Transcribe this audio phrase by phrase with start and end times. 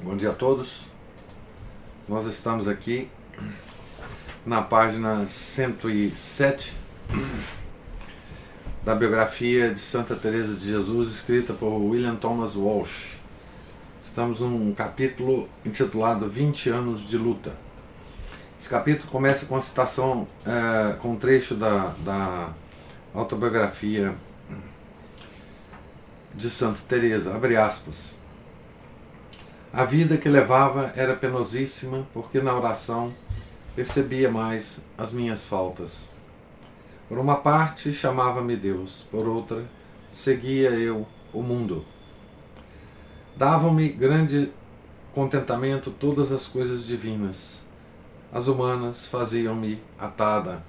[0.00, 0.80] Bom dia a todos.
[2.08, 3.08] Nós estamos aqui
[4.44, 6.72] na página 107
[8.82, 13.16] da biografia de Santa Teresa de Jesus, escrita por William Thomas Walsh.
[14.02, 17.52] Estamos num capítulo intitulado 20 anos de luta.
[18.58, 22.50] Esse capítulo começa com a citação, é, com um trecho da, da
[23.14, 24.14] autobiografia
[26.34, 28.21] de Santa Teresa, abre aspas.
[29.72, 33.14] A vida que levava era penosíssima, porque na oração
[33.74, 36.10] percebia mais as minhas faltas.
[37.08, 39.64] Por uma parte chamava-me Deus, por outra
[40.10, 41.86] seguia eu o mundo.
[43.34, 44.52] Davam-me grande
[45.14, 47.66] contentamento todas as coisas divinas,
[48.30, 50.62] as humanas faziam-me atada.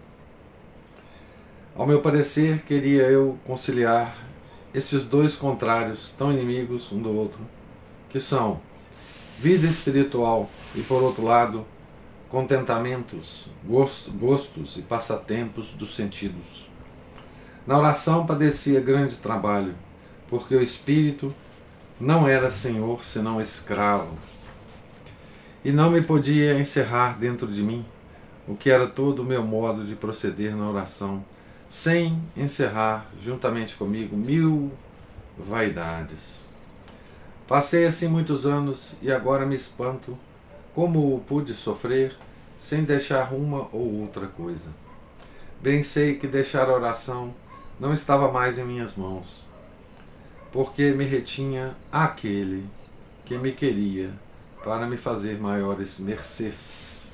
[1.75, 4.16] Ao meu parecer, queria eu conciliar
[4.73, 7.41] esses dois contrários, tão inimigos um do outro,
[8.09, 8.61] que são
[9.39, 11.66] vida espiritual e, por outro lado,
[12.30, 16.67] contentamentos, gostos e passatempos dos sentidos.
[17.66, 19.75] Na oração padecia grande trabalho,
[20.30, 21.34] porque o espírito
[22.00, 24.17] não era senhor senão escravo.
[25.64, 27.86] E não me podia encerrar dentro de mim,
[28.47, 31.23] o que era todo o meu modo de proceder na oração,
[31.70, 34.72] sem encerrar juntamente comigo mil
[35.38, 36.44] vaidades.
[37.47, 40.17] Passei assim muitos anos e agora me espanto
[40.73, 42.16] como pude sofrer
[42.58, 44.69] sem deixar uma ou outra coisa.
[45.61, 47.34] Bem sei que deixar a oração
[47.79, 49.45] não estava mais em minhas mãos,
[50.51, 52.66] porque me retinha aquele
[53.25, 54.12] que me queria
[54.63, 57.12] para me fazer maiores mercês.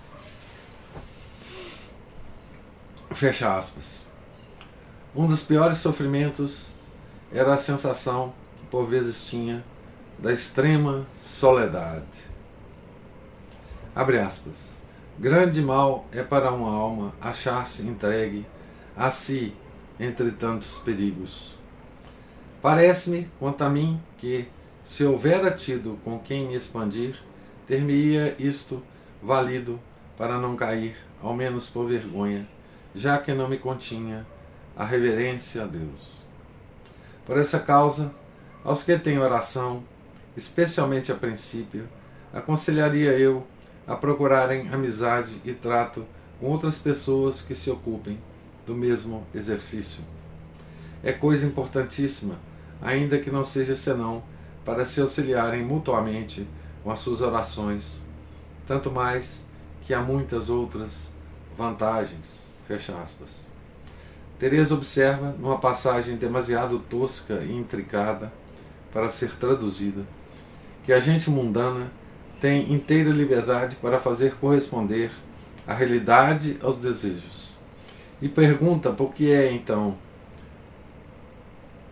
[3.12, 4.08] Fecha aspas.
[5.16, 6.68] Um dos piores sofrimentos
[7.31, 9.64] era a sensação que por vezes tinha
[10.22, 12.06] da extrema soledade.
[13.96, 14.78] Abre aspas.
[15.18, 18.46] Grande mal é para uma alma achar-se entregue
[18.96, 19.53] a si
[20.00, 21.56] entre tantos perigos.
[22.62, 24.47] Parece-me, quanto a mim, que,
[24.84, 27.16] se houvera tido com quem me expandir,
[27.68, 28.84] ter-me-ia isto
[29.22, 29.80] valido
[30.18, 32.47] para não cair, ao menos por vergonha,
[32.94, 34.25] já que não me continha
[34.75, 36.19] a reverência a Deus.
[37.25, 38.13] Por essa causa,
[38.63, 39.84] aos que têm oração,
[40.36, 41.88] especialmente a princípio,
[42.34, 43.46] aconselharia eu
[43.88, 46.06] a procurarem amizade e trato
[46.40, 48.20] com outras pessoas que se ocupem
[48.66, 50.04] do mesmo exercício.
[51.04, 52.36] É coisa importantíssima,
[52.82, 54.24] ainda que não seja senão
[54.64, 56.48] para se auxiliarem mutuamente
[56.84, 58.04] com as suas orações,
[58.68, 59.46] tanto mais
[59.82, 61.14] que há muitas outras
[61.58, 62.44] vantagens.
[62.68, 63.48] Fecha aspas.
[64.72, 68.32] Observa, numa passagem demasiado tosca e intricada
[68.94, 70.04] para ser traduzida,
[70.90, 71.92] que a gente mundana
[72.42, 75.12] tem inteira liberdade para fazer corresponder
[75.68, 77.56] a realidade aos desejos.
[78.20, 79.96] E pergunta por que é então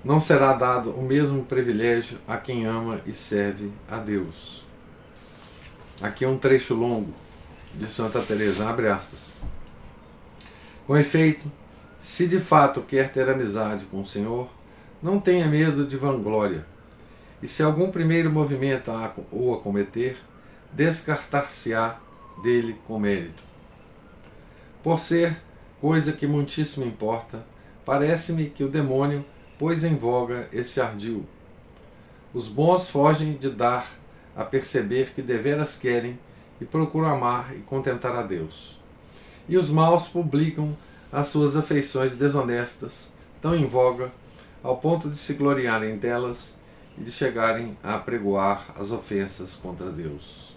[0.03, 4.65] não será dado o mesmo privilégio a quem ama e serve a Deus.
[6.01, 7.13] Aqui é um trecho longo
[7.75, 9.37] de Santa Teresa, abre aspas.
[10.87, 11.45] Com efeito,
[11.99, 14.49] se de fato quer ter amizade com o Senhor,
[15.03, 16.65] não tenha medo de vanglória
[17.41, 18.91] e se algum primeiro movimento
[19.31, 20.17] o acometer,
[20.71, 21.99] descartar-se-á
[22.41, 23.43] dele com mérito.
[24.83, 25.37] Por ser
[25.79, 27.45] coisa que muitíssimo importa,
[27.85, 29.25] parece-me que o demônio
[29.57, 31.25] pôs em voga esse ardil.
[32.33, 33.91] Os bons fogem de dar
[34.35, 36.19] a perceber que deveras querem
[36.59, 38.79] e procuram amar e contentar a Deus.
[39.47, 40.75] E os maus publicam
[41.11, 44.11] as suas afeições desonestas, tão em voga,
[44.61, 46.56] ao ponto de se gloriarem delas
[46.97, 50.53] de chegarem a apregoar as ofensas contra Deus.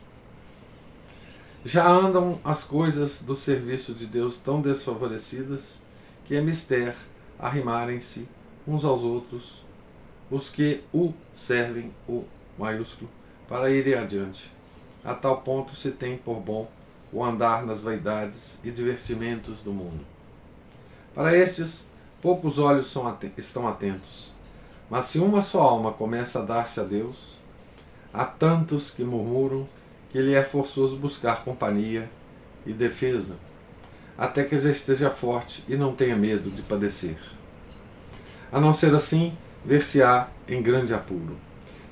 [1.64, 5.78] Já andam as coisas do serviço de Deus tão desfavorecidas
[6.25, 6.96] que é mister
[7.38, 8.26] arrimarem-se
[8.66, 9.62] uns aos outros
[10.31, 12.25] os que o servem, o
[12.56, 13.10] maiúsculo,
[13.48, 14.50] para irem adiante.
[15.04, 16.70] A tal ponto se tem por bom
[17.12, 20.04] o andar nas vaidades e divertimentos do mundo.
[21.14, 21.88] Para estes,
[22.22, 24.31] poucos olhos são, estão atentos
[24.90, 27.40] mas se uma só alma começa a dar-se a Deus,
[28.12, 29.69] Há tantos que murmuram
[30.10, 32.10] que lhe é forçoso buscar companhia
[32.66, 33.37] e defesa,
[34.19, 37.16] até que já esteja forte e não tenha medo de padecer.
[38.50, 39.32] A não ser assim,
[39.64, 41.37] ver-se-á em grande apuro.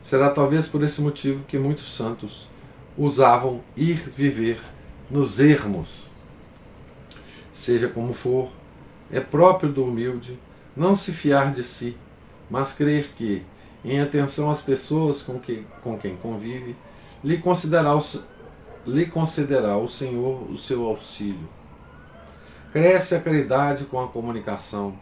[0.02, 2.48] Será talvez por esse motivo que muitos santos
[2.96, 4.60] usavam ir viver
[5.08, 6.08] nos ermos.
[7.52, 8.50] Seja como for,
[9.08, 10.36] é próprio do humilde
[10.76, 11.96] não se fiar de si,
[12.50, 13.44] mas crer que,
[13.84, 16.76] em atenção às pessoas com, que, com quem convive,
[17.22, 18.02] lhe concederá, o,
[18.86, 21.48] lhe concederá o Senhor o seu auxílio.
[22.72, 24.98] Cresce a caridade com a comunicação.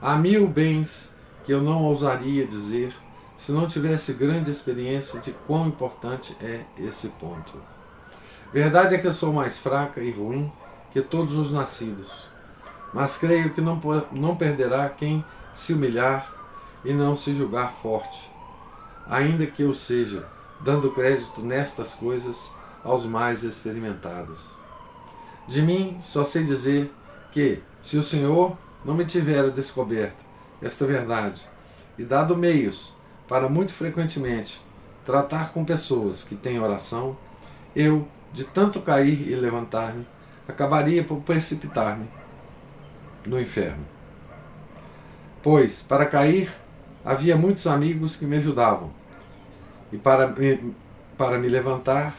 [0.00, 1.14] Há mil bens
[1.44, 2.94] que eu não ousaria dizer
[3.36, 7.52] se não tivesse grande experiência de quão importante é esse ponto.
[8.52, 10.52] Verdade é que eu sou mais fraca e ruim
[10.92, 12.10] que todos os nascidos,
[12.92, 13.80] mas creio que não,
[14.10, 16.37] não perderá quem se humilhar
[16.84, 18.30] e não se julgar forte,
[19.08, 20.26] ainda que eu seja,
[20.60, 22.52] dando crédito nestas coisas
[22.84, 24.50] aos mais experimentados.
[25.46, 26.92] De mim só sei dizer
[27.32, 30.24] que, se o Senhor não me tiver descoberto
[30.60, 31.42] esta verdade
[31.96, 32.92] e dado meios
[33.28, 34.60] para muito frequentemente
[35.04, 37.16] tratar com pessoas que têm oração,
[37.74, 40.06] eu, de tanto cair e levantar-me,
[40.46, 42.08] acabaria por precipitar-me
[43.26, 43.84] no inferno.
[45.42, 46.52] Pois, para cair,
[47.08, 48.90] havia muitos amigos que me ajudavam,
[49.90, 50.74] e para me,
[51.16, 52.14] para me levantar,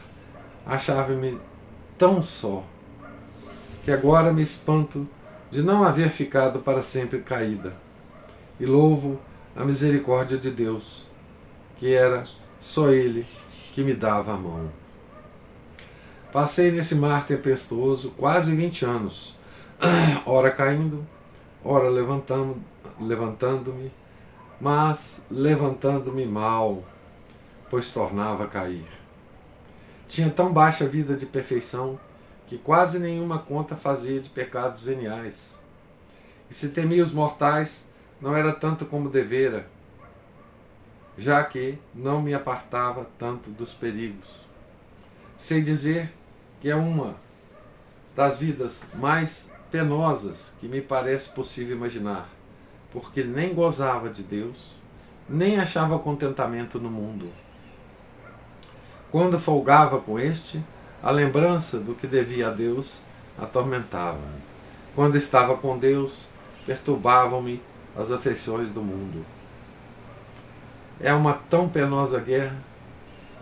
[0.66, 1.38] achava-me
[1.96, 2.64] tão só,
[3.84, 5.06] que agora me espanto
[5.48, 7.72] de não haver ficado para sempre caída,
[8.58, 9.20] e louvo
[9.54, 11.06] a misericórdia de Deus,
[11.76, 12.24] que era
[12.58, 13.24] só Ele
[13.72, 14.72] que me dava a mão.
[16.32, 19.38] Passei nesse mar tempestuoso quase 20 anos,
[20.26, 21.06] ora caindo,
[21.64, 22.60] ora levantando-me,
[23.00, 23.72] levantando
[24.60, 26.84] mas levantando-me mal,
[27.70, 28.86] pois tornava a cair.
[30.06, 31.98] Tinha tão baixa vida de perfeição
[32.46, 35.58] que quase nenhuma conta fazia de pecados veniais.
[36.50, 37.88] E se temia os mortais,
[38.20, 39.66] não era tanto como devera,
[41.16, 44.28] já que não me apartava tanto dos perigos.
[45.36, 46.12] Sei dizer
[46.60, 47.16] que é uma
[48.16, 52.28] das vidas mais penosas que me parece possível imaginar,
[52.92, 54.76] porque nem gozava de Deus,
[55.28, 57.28] nem achava contentamento no mundo.
[59.10, 60.62] Quando folgava com este,
[61.02, 63.00] a lembrança do que devia a Deus
[63.38, 64.40] atormentava-me.
[64.94, 66.26] Quando estava com Deus,
[66.66, 67.62] perturbavam-me
[67.96, 69.24] as afeições do mundo.
[71.00, 72.56] É uma tão penosa guerra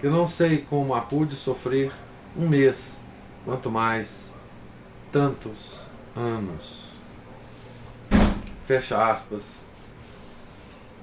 [0.00, 1.92] que não sei como a pude sofrer
[2.36, 3.00] um mês,
[3.44, 4.32] quanto mais
[5.10, 5.82] tantos
[6.14, 6.87] anos.
[8.68, 9.62] Fecha aspas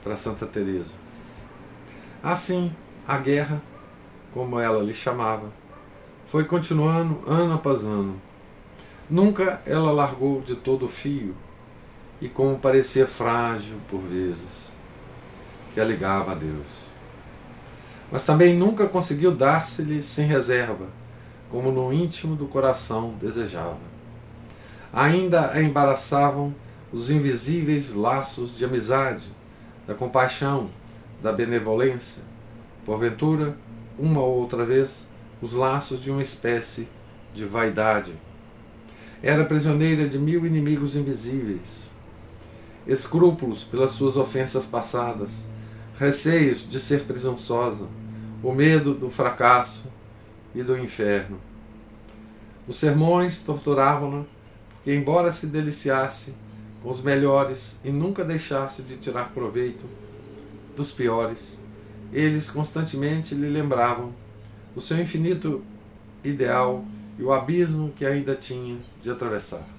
[0.03, 0.93] para Santa Teresa.
[2.21, 2.71] Assim,
[3.07, 3.59] a guerra,
[4.31, 5.49] como ela lhe chamava,
[6.27, 8.21] foi continuando ano após ano.
[9.09, 11.35] Nunca ela largou de todo o fio
[12.21, 14.71] e como parecia frágil por vezes,
[15.73, 16.67] que a ligava a Deus.
[18.11, 20.85] Mas também nunca conseguiu dar-se-lhe sem reserva,
[21.49, 23.79] como no íntimo do coração desejava.
[24.93, 26.53] Ainda a embaraçavam
[26.95, 29.25] os invisíveis laços de amizade,
[29.85, 30.69] da compaixão,
[31.21, 32.23] da benevolência,
[32.85, 33.57] porventura,
[33.99, 35.05] uma ou outra vez,
[35.41, 36.87] os laços de uma espécie
[37.33, 38.13] de vaidade.
[39.21, 41.91] Era prisioneira de mil inimigos invisíveis,
[42.87, 45.49] escrúpulos pelas suas ofensas passadas,
[45.99, 47.89] receios de ser presunçosa,
[48.41, 49.83] o medo do fracasso
[50.55, 51.41] e do inferno.
[52.65, 54.23] Os sermões torturavam-na,
[54.75, 56.44] porque, embora se deliciasse
[56.85, 59.85] os melhores e nunca deixasse de tirar proveito
[60.77, 61.61] dos piores,
[62.13, 64.13] eles constantemente lhe lembravam
[64.75, 65.61] o seu infinito
[66.23, 66.85] ideal
[67.17, 69.75] e o abismo que ainda tinha de atravessar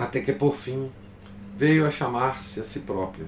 [0.00, 0.90] até que por fim
[1.54, 3.26] veio a chamar-se a si própria,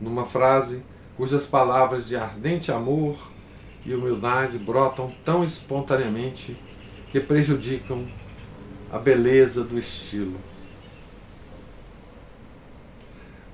[0.00, 0.82] numa frase
[1.18, 3.18] cujas palavras de ardente amor
[3.84, 6.56] e humildade brotam tão espontaneamente
[7.10, 8.06] que prejudicam
[8.90, 10.38] a beleza do estilo.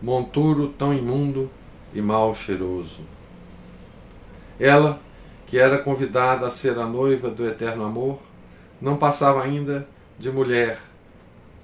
[0.04, 1.50] Monturo tão imundo
[1.94, 3.00] e mal cheiroso.
[4.60, 5.00] Ela,
[5.46, 8.20] que era convidada a ser a noiva do eterno amor,
[8.78, 10.78] não passava ainda de mulher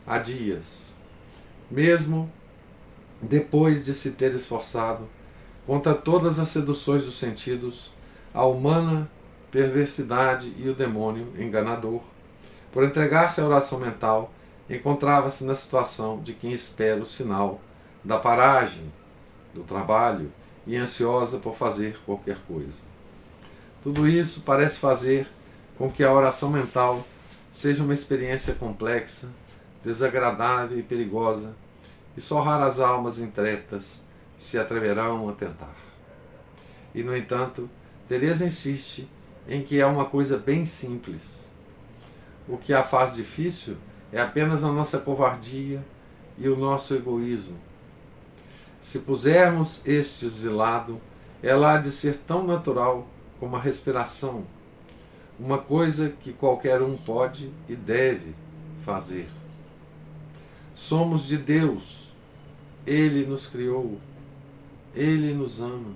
[0.07, 0.97] há dias,
[1.71, 2.33] mesmo
[3.21, 5.07] depois de se ter esforçado
[5.67, 7.93] contra todas as seduções dos sentidos,
[8.33, 9.07] a humana
[9.51, 12.01] perversidade e o demônio enganador,
[12.73, 14.33] por entregar-se à oração mental,
[14.71, 17.61] encontrava-se na situação de quem espera o sinal
[18.05, 18.93] da paragem,
[19.55, 20.33] do trabalho
[20.67, 22.83] e ansiosa por fazer qualquer coisa.
[23.83, 25.27] Tudo isso parece fazer
[25.77, 27.05] com que a oração mental
[27.51, 29.31] seja uma experiência complexa,
[29.83, 31.55] desagradável e perigosa,
[32.17, 34.05] e só raras almas intrépidas
[34.37, 35.75] se atreverão a tentar.
[36.95, 37.69] E, no entanto,
[38.09, 39.09] Teresa insiste
[39.49, 41.51] em que é uma coisa bem simples.
[42.49, 43.77] O que a faz difícil
[44.13, 45.83] é apenas a nossa covardia
[46.37, 47.57] e o nosso egoísmo.
[48.81, 51.01] Se pusermos estes de lado,
[51.43, 53.07] ela há de ser tão natural
[53.39, 54.45] como a respiração,
[55.39, 58.35] uma coisa que qualquer um pode e deve
[58.85, 59.27] fazer.
[60.75, 62.11] Somos de Deus,
[62.87, 63.99] Ele nos criou,
[64.95, 65.95] Ele nos ama.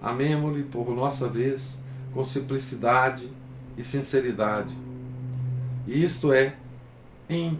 [0.00, 1.80] Amemo-lhe por nossa vez
[2.12, 3.30] com simplicidade
[3.76, 4.76] e sinceridade.
[5.86, 6.56] E isto é,
[7.28, 7.58] em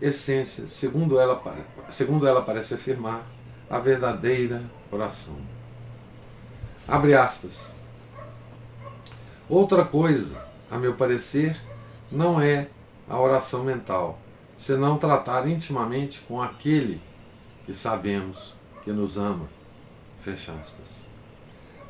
[0.00, 1.42] essência, segundo ela,
[1.88, 3.33] segundo ela parece afirmar,
[3.68, 5.36] a verdadeira oração.
[6.86, 7.74] Abre aspas.
[9.48, 11.60] Outra coisa, a meu parecer,
[12.10, 12.68] não é
[13.08, 14.18] a oração mental,
[14.56, 17.00] senão tratar intimamente com aquele
[17.66, 19.48] que sabemos que nos ama.
[20.22, 21.02] Fecha aspas.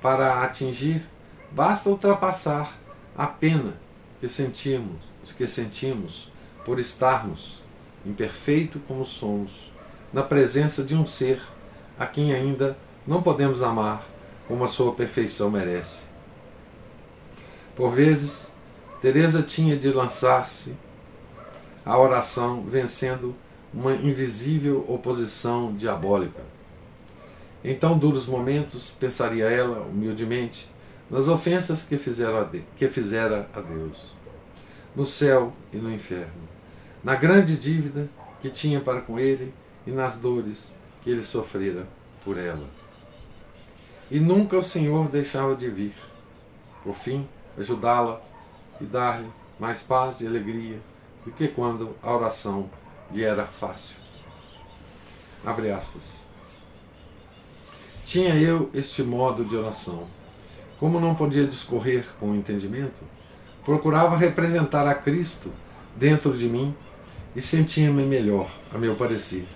[0.00, 1.06] Para atingir
[1.54, 2.76] Basta ultrapassar
[3.16, 3.74] a pena
[4.18, 4.98] que sentimos,
[5.36, 6.32] que sentimos
[6.64, 7.62] por estarmos,
[8.04, 9.70] imperfeito como somos,
[10.12, 11.40] na presença de um ser
[11.98, 14.06] a quem ainda não podemos amar
[14.48, 16.00] como a sua perfeição merece.
[17.74, 18.52] Por vezes,
[19.00, 20.76] Teresa tinha de lançar-se
[21.84, 23.34] à oração vencendo
[23.72, 26.42] uma invisível oposição diabólica.
[27.62, 30.68] Em tão duros momentos, pensaria ela humildemente,
[31.10, 34.14] nas ofensas que, a que fizera a Deus,
[34.94, 36.48] no céu e no inferno,
[37.02, 38.08] na grande dívida
[38.40, 39.52] que tinha para com ele
[39.86, 40.74] e nas dores
[41.04, 41.86] que ele sofrera
[42.24, 42.66] por ela.
[44.10, 45.94] E nunca o Senhor deixava de vir,
[46.82, 48.20] por fim, ajudá-la
[48.80, 49.30] e dar-lhe
[49.60, 50.80] mais paz e alegria
[51.24, 52.68] do que quando a oração
[53.12, 53.94] lhe era fácil.
[55.44, 56.24] Abre aspas.
[58.04, 60.08] Tinha eu este modo de oração
[60.78, 63.02] como não podia discorrer com o entendimento,
[63.64, 65.50] procurava representar a Cristo
[65.96, 66.74] dentro de mim
[67.34, 69.46] e sentia-me melhor, a meu parecer,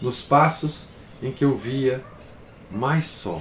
[0.00, 0.88] nos passos
[1.22, 2.04] em que eu via
[2.70, 3.40] mais só.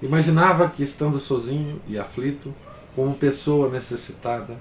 [0.00, 2.54] Imaginava que, estando sozinho e aflito,
[2.94, 4.56] como pessoa necessitada,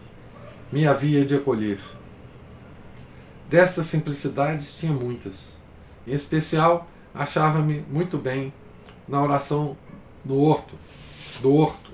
[0.72, 1.80] me havia de acolher.
[3.50, 5.56] Destas simplicidades tinha muitas.
[6.08, 8.52] Em especial, achava-me muito bem
[9.08, 9.78] na oração
[10.24, 10.74] no horto,
[11.42, 11.92] do horto.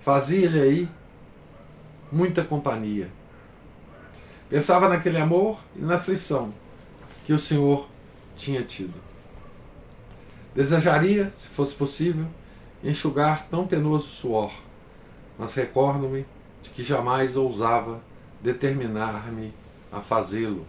[0.00, 0.88] Fazia-lhe aí
[2.10, 3.08] muita companhia.
[4.48, 6.52] Pensava naquele amor e na aflição
[7.24, 7.89] que o Senhor
[8.40, 8.94] tinha tido.
[10.54, 12.26] Desejaria, se fosse possível,
[12.82, 14.52] enxugar tão penoso suor,
[15.38, 16.26] mas recordo-me
[16.62, 18.00] de que jamais ousava
[18.40, 19.54] determinar-me
[19.92, 20.66] a fazê-lo,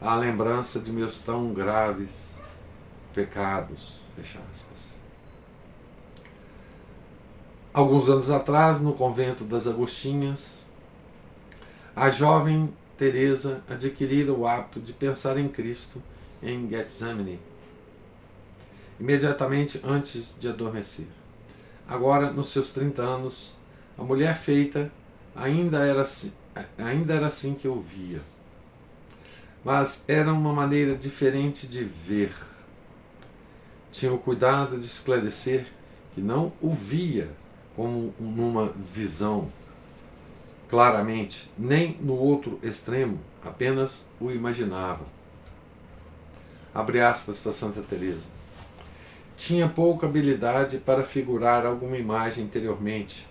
[0.00, 2.40] à lembrança de meus tão graves
[3.14, 3.98] pecados.
[4.16, 4.96] Fecha aspas.
[7.72, 10.66] Alguns anos atrás, no convento das Agostinhas,
[11.94, 16.02] a jovem Teresa adquirira o hábito de pensar em Cristo
[16.42, 17.40] em Getsemane,
[18.98, 21.06] imediatamente antes de adormecer.
[21.88, 23.54] Agora, nos seus 30 anos,
[23.96, 24.90] a mulher feita
[25.34, 26.32] ainda era assim,
[26.78, 28.20] ainda era assim que eu via.
[29.64, 32.34] Mas era uma maneira diferente de ver.
[33.92, 35.66] Tinha o cuidado de esclarecer
[36.14, 37.30] que não o via
[37.74, 39.50] como numa visão
[40.68, 45.04] claramente, nem no outro extremo, apenas o imaginava.
[46.76, 48.28] Abre aspas para Santa Teresa.
[49.34, 53.26] Tinha pouca habilidade para figurar alguma imagem interiormente,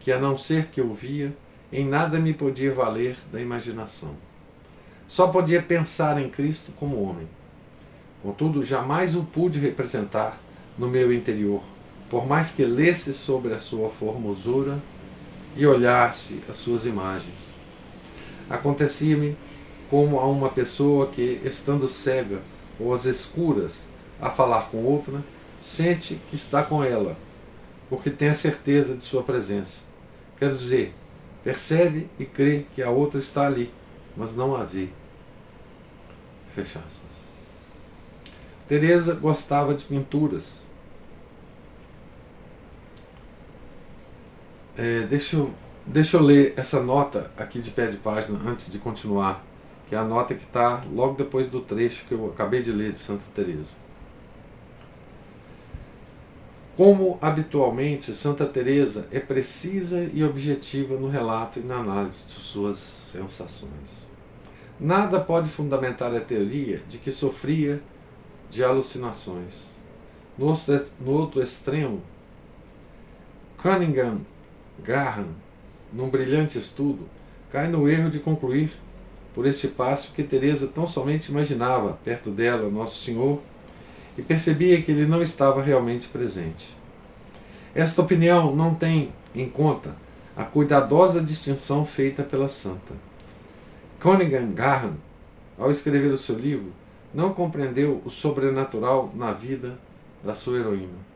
[0.00, 1.34] que a não ser que eu via,
[1.72, 4.14] em nada me podia valer da imaginação.
[5.08, 7.26] Só podia pensar em Cristo como homem.
[8.22, 10.38] Contudo, jamais o pude representar
[10.76, 11.62] no meu interior,
[12.10, 14.78] por mais que lesse sobre a sua formosura
[15.56, 17.54] e olhasse as suas imagens.
[18.50, 19.34] Acontecia-me
[19.88, 22.51] como a uma pessoa que, estando cega
[22.82, 25.22] ou às escuras a falar com outra,
[25.60, 27.16] sente que está com ela,
[27.88, 29.84] porque tem a certeza de sua presença.
[30.38, 30.94] Quero dizer,
[31.44, 33.72] percebe e crê que a outra está ali,
[34.16, 34.88] mas não a vê.
[36.54, 37.26] Fecha aspas.
[38.68, 40.66] Teresa gostava de pinturas
[44.76, 45.52] É, deixa, eu,
[45.86, 49.44] deixa eu ler essa nota aqui de pé de página antes de continuar,
[49.92, 52.92] que é a nota que está logo depois do trecho que eu acabei de ler
[52.92, 53.76] de Santa Teresa.
[56.74, 62.78] Como habitualmente, Santa Teresa é precisa e objetiva no relato e na análise de suas
[62.78, 64.08] sensações.
[64.80, 67.82] Nada pode fundamentar a teoria de que sofria
[68.48, 69.70] de alucinações.
[70.38, 72.00] No outro, no outro extremo,
[73.60, 74.22] Cunningham
[74.82, 75.28] Graham,
[75.92, 77.06] num brilhante estudo,
[77.50, 78.72] cai no erro de concluir
[79.34, 83.40] por este passo que Teresa tão somente imaginava perto dela Nosso Senhor
[84.16, 86.76] e percebia que ele não estava realmente presente.
[87.74, 89.96] Esta opinião não tem em conta
[90.36, 92.94] a cuidadosa distinção feita pela santa.
[94.00, 94.96] Cunningham Graham,
[95.58, 96.72] ao escrever o seu livro,
[97.14, 99.78] não compreendeu o sobrenatural na vida
[100.24, 101.12] da sua heroína.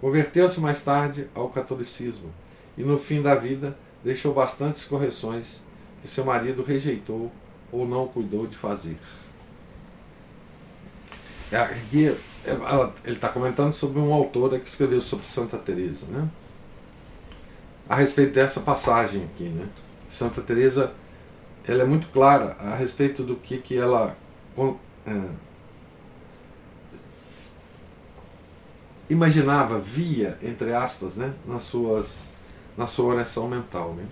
[0.00, 2.30] Converteu-se mais tarde ao catolicismo
[2.76, 5.62] e, no fim da vida, deixou bastantes correções
[6.02, 7.30] que seu marido rejeitou
[7.72, 8.98] ou não cuidou de fazer.
[11.50, 12.08] É, aqui,
[12.44, 12.52] é,
[13.04, 16.28] ele está comentando sobre uma autora que escreveu sobre Santa Teresa, né?
[17.88, 19.68] A respeito dessa passagem aqui, né?
[20.08, 20.92] Santa Teresa,
[21.66, 24.16] ela é muito clara a respeito do que que ela
[25.06, 25.20] é,
[29.08, 31.32] imaginava, via, entre aspas, né?
[31.46, 32.28] Nas suas,
[32.76, 34.04] na sua oração mental, né?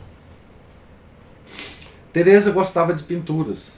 [2.15, 3.77] Teresa gostava de pinturas,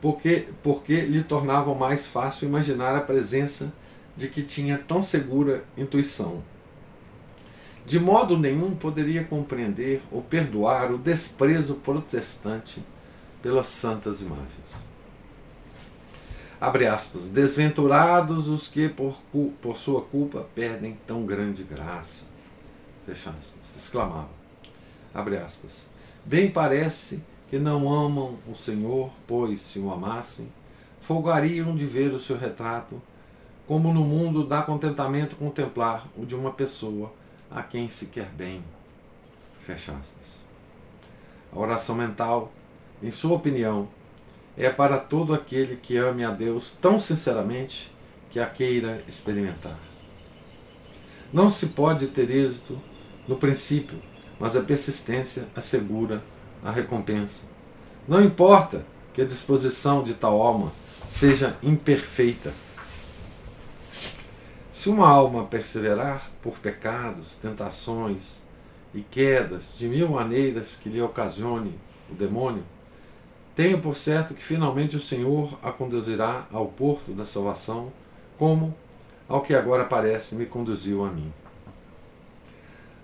[0.00, 3.72] porque, porque lhe tornavam mais fácil imaginar a presença
[4.16, 6.40] de que tinha tão segura intuição.
[7.84, 12.80] De modo nenhum poderia compreender ou perdoar o desprezo protestante
[13.42, 14.86] pelas santas imagens.
[16.60, 19.16] Abre aspas, desventurados os que por,
[19.60, 22.26] por sua culpa perdem tão grande graça.
[23.04, 24.30] Fecha aspas, exclamava.
[25.12, 25.90] Abre aspas.
[26.24, 30.52] Bem parece que não amam o Senhor, pois, se o amassem,
[31.00, 33.00] folgariam de ver o seu retrato,
[33.66, 37.12] como no mundo dá contentamento contemplar o de uma pessoa
[37.50, 38.62] a quem se quer bem.
[39.60, 40.44] Fecha aspas.
[41.52, 42.52] A oração mental,
[43.02, 43.88] em sua opinião,
[44.56, 47.90] é para todo aquele que ame a Deus tão sinceramente
[48.30, 49.78] que a queira experimentar.
[51.32, 52.78] Não se pode ter êxito
[53.26, 54.02] no princípio,
[54.38, 56.22] mas a persistência assegura
[56.64, 57.44] a recompensa.
[58.06, 60.72] Não importa que a disposição de tal alma
[61.08, 62.52] seja imperfeita.
[64.70, 68.38] Se uma alma perseverar por pecados, tentações
[68.94, 71.78] e quedas de mil maneiras que lhe ocasione
[72.10, 72.62] o demônio,
[73.56, 77.92] tenho por certo que finalmente o Senhor a conduzirá ao porto da salvação,
[78.38, 78.72] como,
[79.28, 81.32] ao que agora parece, me conduziu a mim.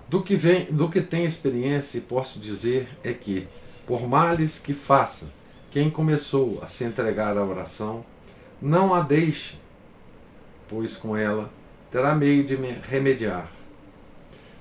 [0.08, 3.48] Do que, vem, do que tenho experiência e posso dizer é que,
[3.86, 5.30] por males que faça,
[5.70, 8.04] quem começou a se entregar à oração,
[8.60, 9.58] não a deixe,
[10.68, 11.50] pois com ela
[11.90, 13.50] terá meio de remediar.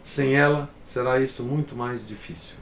[0.02, 2.56] Sem ela será isso muito mais difícil.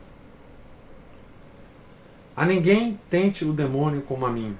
[2.35, 4.57] A ninguém tente o demônio como a mim,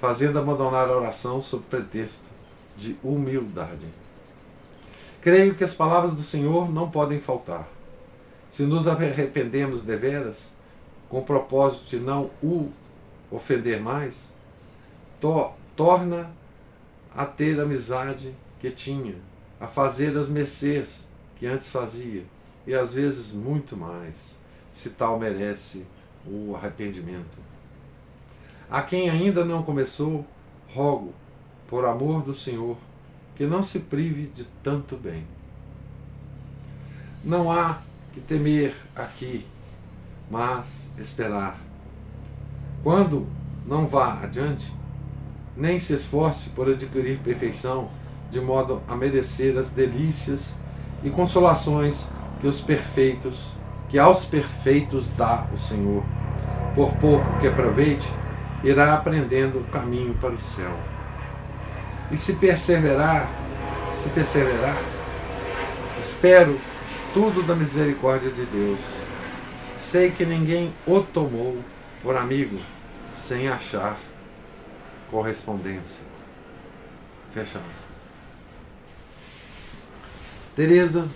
[0.00, 2.26] fazendo abandonar a oração sob pretexto
[2.76, 3.86] de humildade.
[5.24, 7.66] Creio que as palavras do Senhor não podem faltar.
[8.50, 10.54] Se nos arrependemos deveras,
[11.08, 12.70] com o propósito de não o
[13.30, 14.30] ofender mais,
[15.22, 16.30] to torna
[17.16, 19.14] a ter a amizade que tinha,
[19.58, 22.22] a fazer as mercês que antes fazia,
[22.66, 24.38] e às vezes muito mais,
[24.70, 25.86] se tal merece
[26.26, 27.38] o arrependimento.
[28.70, 30.26] A quem ainda não começou,
[30.68, 31.14] rogo,
[31.66, 32.76] por amor do Senhor,
[33.36, 35.24] que não se prive de tanto bem.
[37.24, 37.80] Não há
[38.12, 39.46] que temer aqui,
[40.30, 41.58] mas esperar.
[42.82, 43.26] Quando
[43.66, 44.72] não vá adiante,
[45.56, 47.88] nem se esforce por adquirir perfeição,
[48.30, 50.58] de modo a merecer as delícias
[51.02, 53.52] e consolações que os perfeitos,
[53.88, 56.04] que aos perfeitos dá o Senhor.
[56.74, 58.06] Por pouco que aproveite,
[58.62, 60.93] irá aprendendo o caminho para o céu.
[62.14, 63.28] E se perseverar,
[63.90, 64.80] se perseverar,
[65.98, 66.60] espero
[67.12, 68.78] tudo da misericórdia de Deus.
[69.76, 71.58] Sei que ninguém o tomou
[72.04, 72.60] por amigo
[73.12, 73.98] sem achar
[75.10, 76.04] correspondência.
[77.32, 78.12] Fecha aspas.
[80.54, 81.08] Teresa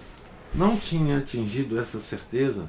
[0.52, 2.68] não tinha atingido essa certeza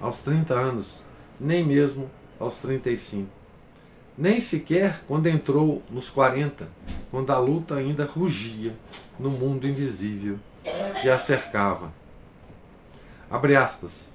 [0.00, 1.04] aos 30 anos,
[1.40, 2.08] nem mesmo
[2.38, 3.44] aos 35
[4.16, 6.68] nem sequer quando entrou nos 40,
[7.14, 8.74] quando a luta ainda rugia
[9.20, 10.36] no mundo invisível
[11.00, 11.92] que a cercava.
[13.30, 14.10] Abre aspas.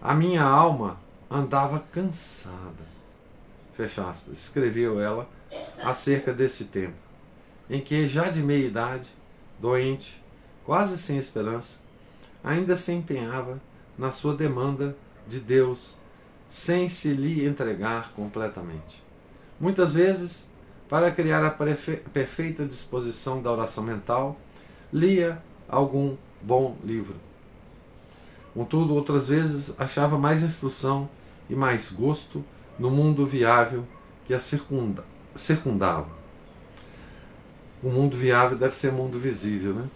[0.00, 0.96] A minha alma
[1.30, 2.86] andava cansada.
[3.74, 4.38] Fecha aspas.
[4.38, 5.28] Escreveu ela
[5.84, 6.96] acerca desse tempo,
[7.68, 9.10] em que, já de meia idade,
[9.60, 10.18] doente,
[10.64, 11.80] quase sem esperança,
[12.42, 13.60] ainda se empenhava
[13.98, 14.96] na sua demanda
[15.28, 15.98] de Deus,
[16.48, 19.04] sem se lhe entregar completamente.
[19.60, 20.48] Muitas vezes,
[20.88, 24.36] para criar a perfeita disposição da oração mental,
[24.92, 27.14] lia algum bom livro.
[28.54, 31.08] Contudo, outras vezes achava mais instrução
[31.48, 32.44] e mais gosto
[32.78, 33.84] no mundo viável
[34.24, 36.08] que a circunda, circundava.
[37.82, 39.88] O mundo viável deve ser mundo visível, né?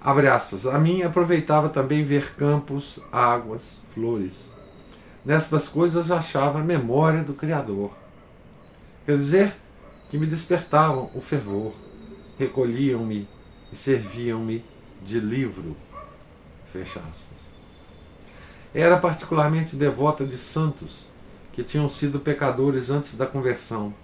[0.00, 0.66] Abre aspas.
[0.66, 4.54] A mim aproveitava também ver campos, águas, flores.
[5.24, 7.90] Nestas coisas achava a memória do Criador.
[9.04, 9.56] Quer dizer,
[10.10, 11.72] que me despertavam o fervor,
[12.38, 13.28] recolhiam-me
[13.72, 14.64] e serviam-me
[15.02, 15.76] de livro.
[16.72, 17.48] Fecha aspas.
[18.74, 21.08] Era particularmente devota de santos
[21.52, 23.94] que tinham sido pecadores antes da conversão,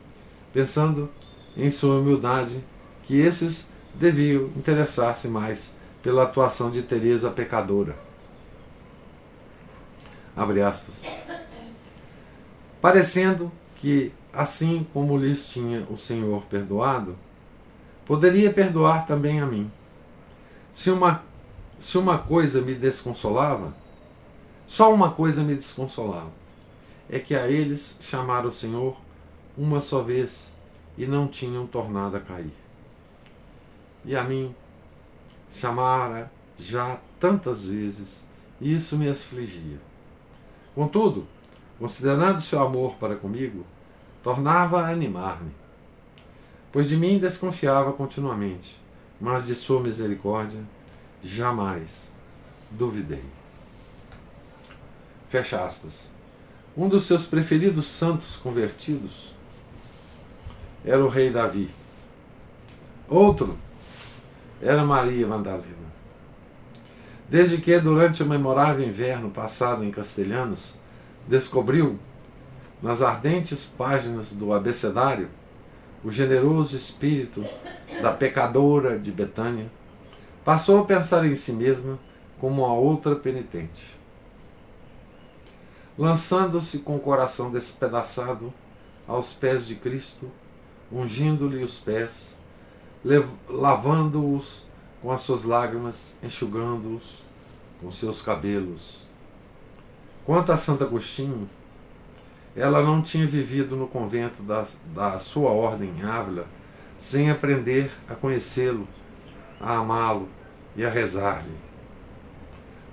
[0.52, 1.10] pensando
[1.56, 2.64] em sua humildade
[3.04, 7.96] que esses deviam interessar-se mais pela atuação de Teresa pecadora.
[10.36, 11.02] Abre aspas.
[12.80, 17.16] Parecendo que, assim como lhes tinha o Senhor perdoado,
[18.04, 19.70] poderia perdoar também a mim.
[20.70, 21.22] Se uma,
[21.78, 23.74] se uma coisa me desconsolava,
[24.66, 26.30] só uma coisa me desconsolava:
[27.08, 28.96] é que a eles chamaram o Senhor
[29.56, 30.54] uma só vez
[30.98, 32.52] e não tinham tornado a cair.
[34.04, 34.54] E a mim
[35.50, 38.26] chamara já tantas vezes,
[38.60, 39.78] e isso me afligia.
[40.74, 41.26] Contudo,
[41.78, 43.64] considerando seu amor para comigo,
[44.26, 45.52] tornava a animar-me,
[46.72, 48.76] pois de mim desconfiava continuamente,
[49.20, 50.60] mas de sua misericórdia
[51.22, 52.10] jamais
[52.68, 53.22] duvidei.
[55.28, 56.10] Fecha aspas.
[56.76, 59.32] Um dos seus preferidos santos convertidos
[60.84, 61.70] era o rei Davi.
[63.08, 63.56] Outro
[64.60, 65.86] era Maria Madalena.
[67.28, 70.74] Desde que, durante o memorável inverno passado em Castelhanos,
[71.28, 71.96] descobriu,
[72.82, 75.28] nas ardentes páginas do abecedário,
[76.04, 77.44] o generoso espírito
[78.00, 79.70] da pecadora de Betânia,
[80.44, 81.98] passou a pensar em si mesma
[82.38, 83.96] como a outra penitente.
[85.98, 88.52] Lançando-se com o coração despedaçado
[89.08, 90.30] aos pés de Cristo,
[90.92, 92.38] ungindo-lhe os pés,
[93.48, 94.66] lavando-os
[95.00, 97.22] com as suas lágrimas, enxugando-os
[97.80, 99.06] com seus cabelos.
[100.24, 101.48] Quanto a Santo Agostinho,
[102.56, 104.64] ela não tinha vivido no convento da,
[104.94, 106.46] da sua ordem em Ávila
[106.96, 108.88] sem aprender a conhecê-lo,
[109.60, 110.28] a amá-lo
[110.74, 111.54] e a rezar-lhe.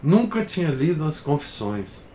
[0.02, 2.06] Nunca tinha lido as confissões,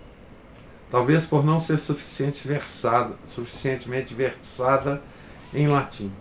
[0.90, 5.02] talvez por não ser suficiente versada, suficientemente versada
[5.54, 6.12] em latim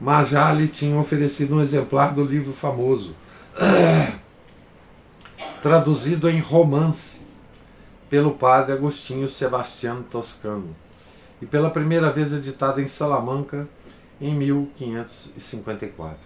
[0.00, 3.14] mas já lhe tinham oferecido um exemplar do livro famoso,
[5.62, 7.19] traduzido em romance
[8.10, 10.74] pelo padre Agostinho Sebastiano Toscano
[11.40, 13.68] e pela primeira vez editado em Salamanca
[14.20, 16.18] em 1554.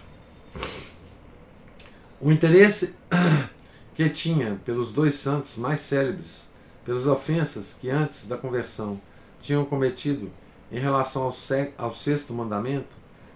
[2.19, 2.95] O interesse
[3.93, 6.47] que tinha pelos dois santos mais célebres,
[6.83, 8.99] pelas ofensas que antes da conversão
[9.39, 10.31] tinham cometido
[10.71, 11.35] em relação ao,
[11.77, 12.95] ao sexto mandamento,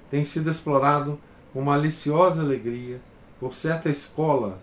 [0.10, 1.20] tem sido explorado
[1.54, 3.00] com maliciosa alegria
[3.40, 4.60] por certa escola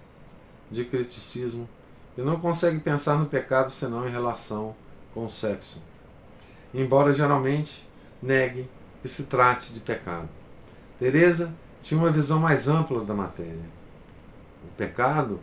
[0.70, 1.68] de criticismo
[2.16, 4.74] que não consegue pensar no pecado senão em relação
[5.12, 5.82] com o sexo,
[6.72, 7.86] embora geralmente
[8.22, 8.68] negue
[9.02, 10.28] que se trate de pecado.
[10.98, 13.76] Teresa tinha uma visão mais ampla da matéria.
[14.64, 15.38] O pecado,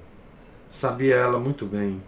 [0.67, 2.01] sabia ela muito bem,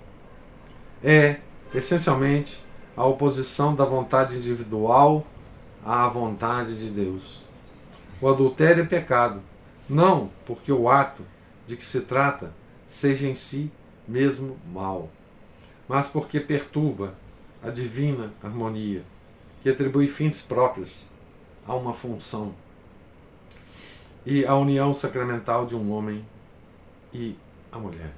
[1.04, 1.38] é
[1.72, 2.66] essencialmente
[2.98, 5.28] a oposição da vontade individual
[5.86, 7.44] à vontade de Deus.
[8.20, 9.44] O adultério é pecado,
[9.88, 11.24] não porque o ato
[11.68, 12.52] de que se trata
[12.88, 13.72] seja em si
[14.08, 15.10] mesmo mal,
[15.88, 17.16] mas porque perturba
[17.64, 19.04] a divina harmonia,
[19.62, 21.08] que atribui fins próprios
[21.66, 22.54] a uma função
[24.26, 26.26] e a união sacramental de um homem
[27.14, 27.36] e
[27.72, 28.12] a mulher.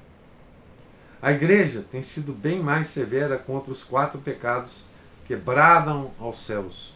[1.22, 4.86] A Igreja tem sido bem mais severa contra os quatro pecados
[5.26, 6.94] que bradam aos céus: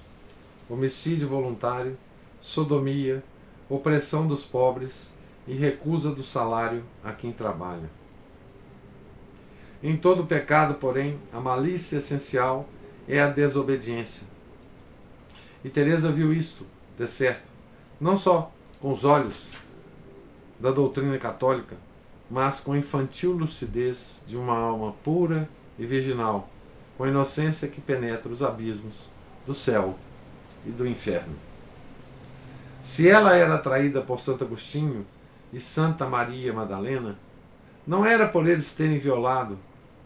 [0.69, 1.97] homicídio voluntário,
[2.39, 3.23] sodomia,
[3.69, 5.13] opressão dos pobres
[5.47, 7.89] e recusa do salário a quem trabalha.
[9.83, 12.69] Em todo pecado, porém, a malícia essencial
[13.07, 14.27] é a desobediência.
[15.63, 16.65] E Teresa viu isto,
[16.97, 17.43] de certo,
[17.99, 19.37] não só com os olhos
[20.59, 21.75] da doutrina católica,
[22.29, 26.47] mas com a infantil lucidez de uma alma pura e virginal,
[26.95, 29.09] com a inocência que penetra os abismos
[29.47, 29.97] do céu
[30.63, 31.35] e do inferno.
[32.83, 35.05] Se ela era atraída por Santo Agostinho
[35.51, 37.17] e Santa Maria Madalena,
[37.85, 39.57] não era por eles terem violado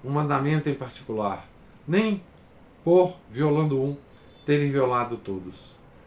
[0.06, 1.48] um mandamento em particular,
[1.88, 2.22] nem
[2.84, 3.98] por, violando um,
[4.46, 5.56] terem violado todos,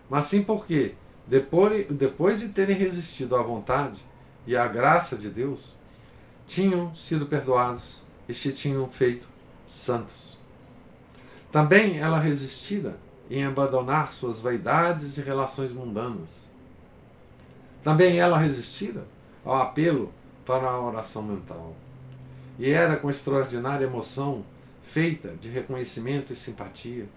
[0.08, 0.94] mas sim porque,
[1.26, 4.00] depois, de terem resistido à vontade
[4.46, 5.76] e à graça de Deus,
[6.46, 9.28] tinham sido perdoados e se tinham feito
[9.66, 10.38] santos.
[11.50, 12.96] Também ela resistira
[13.30, 16.50] em abandonar suas vaidades e relações mundanas.
[17.82, 19.04] Também ela resistira
[19.44, 20.12] ao apelo
[20.46, 21.74] para a oração mental.
[22.58, 24.44] E era com extraordinária emoção,
[24.82, 27.08] feita de reconhecimento e simpatia,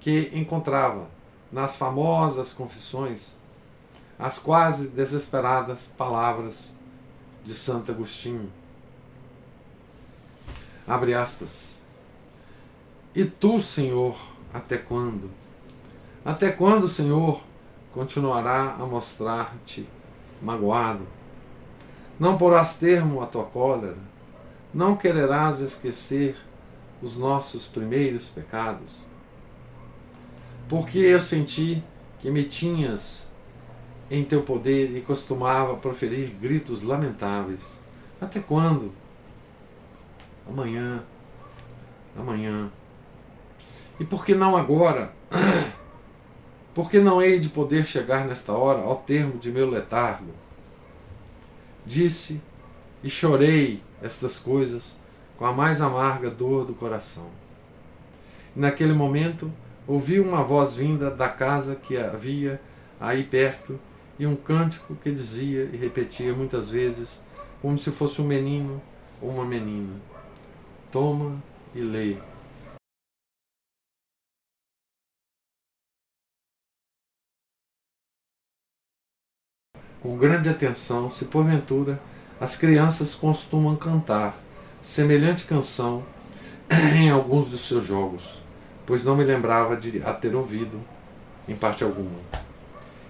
[0.00, 1.08] que encontrava
[1.52, 3.36] nas famosas confissões
[4.18, 6.74] as quase desesperadas palavras
[7.44, 8.50] de Santo Agostinho.
[10.86, 11.80] Abre aspas.
[13.14, 14.18] E tu, Senhor,
[14.52, 15.30] até quando?
[16.24, 17.42] Até quando Senhor
[17.92, 19.88] continuará a mostrar-te
[20.42, 21.06] magoado?
[22.18, 23.96] Não porás termo à tua cólera?
[24.76, 26.36] Não quererás esquecer
[27.00, 28.90] os nossos primeiros pecados?
[30.68, 31.82] Porque eu senti
[32.20, 33.26] que me tinhas
[34.10, 37.82] em teu poder e costumava proferir gritos lamentáveis.
[38.20, 38.92] Até quando?
[40.46, 41.02] Amanhã.
[42.14, 42.70] Amanhã.
[43.98, 45.10] E por que não agora?
[46.74, 50.34] Por que não hei de poder chegar nesta hora ao termo de meu letargo?
[51.86, 52.38] Disse
[53.02, 54.98] e chorei estas coisas
[55.36, 57.28] com a mais amarga dor do coração.
[58.54, 59.52] E naquele momento
[59.86, 62.60] ouvi uma voz vinda da casa que havia
[63.00, 63.78] aí perto
[64.18, 67.24] e um cântico que dizia e repetia muitas vezes,
[67.60, 68.80] como se fosse um menino
[69.20, 69.94] ou uma menina:
[70.90, 71.42] Toma
[71.74, 72.16] e lê.
[80.06, 82.00] com grande atenção se porventura
[82.40, 84.38] as crianças costumam cantar
[84.80, 86.04] semelhante canção
[86.94, 88.38] em alguns dos seus jogos,
[88.84, 90.80] pois não me lembrava de a ter ouvido
[91.48, 92.18] em parte alguma.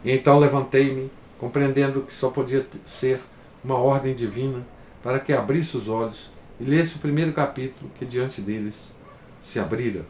[0.04, 3.20] E então levantei-me, compreendendo que só podia ser
[3.64, 4.64] uma ordem divina
[5.02, 8.94] para que abrisse os olhos e lesse o primeiro capítulo que diante deles
[9.40, 10.04] se abrira.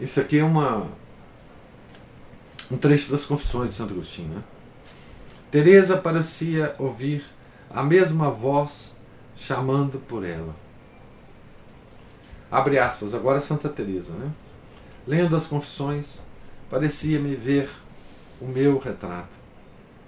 [0.00, 0.86] Isso aqui é uma
[2.70, 4.42] um trecho das Confissões de Santo Agostinho, né?
[5.50, 7.24] Teresa parecia ouvir
[7.74, 8.96] a mesma voz
[9.34, 10.54] chamando por ela.
[12.50, 14.30] Abre aspas, agora Santa Teresa, né?
[15.04, 16.22] Lendo as confissões,
[16.70, 17.68] parecia-me ver
[18.40, 19.36] o meu retrato.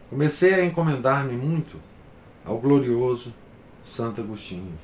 [0.08, 1.78] Comecei a encomendar-me muito
[2.44, 3.34] ao glorioso
[3.82, 4.78] Santo Agostinho.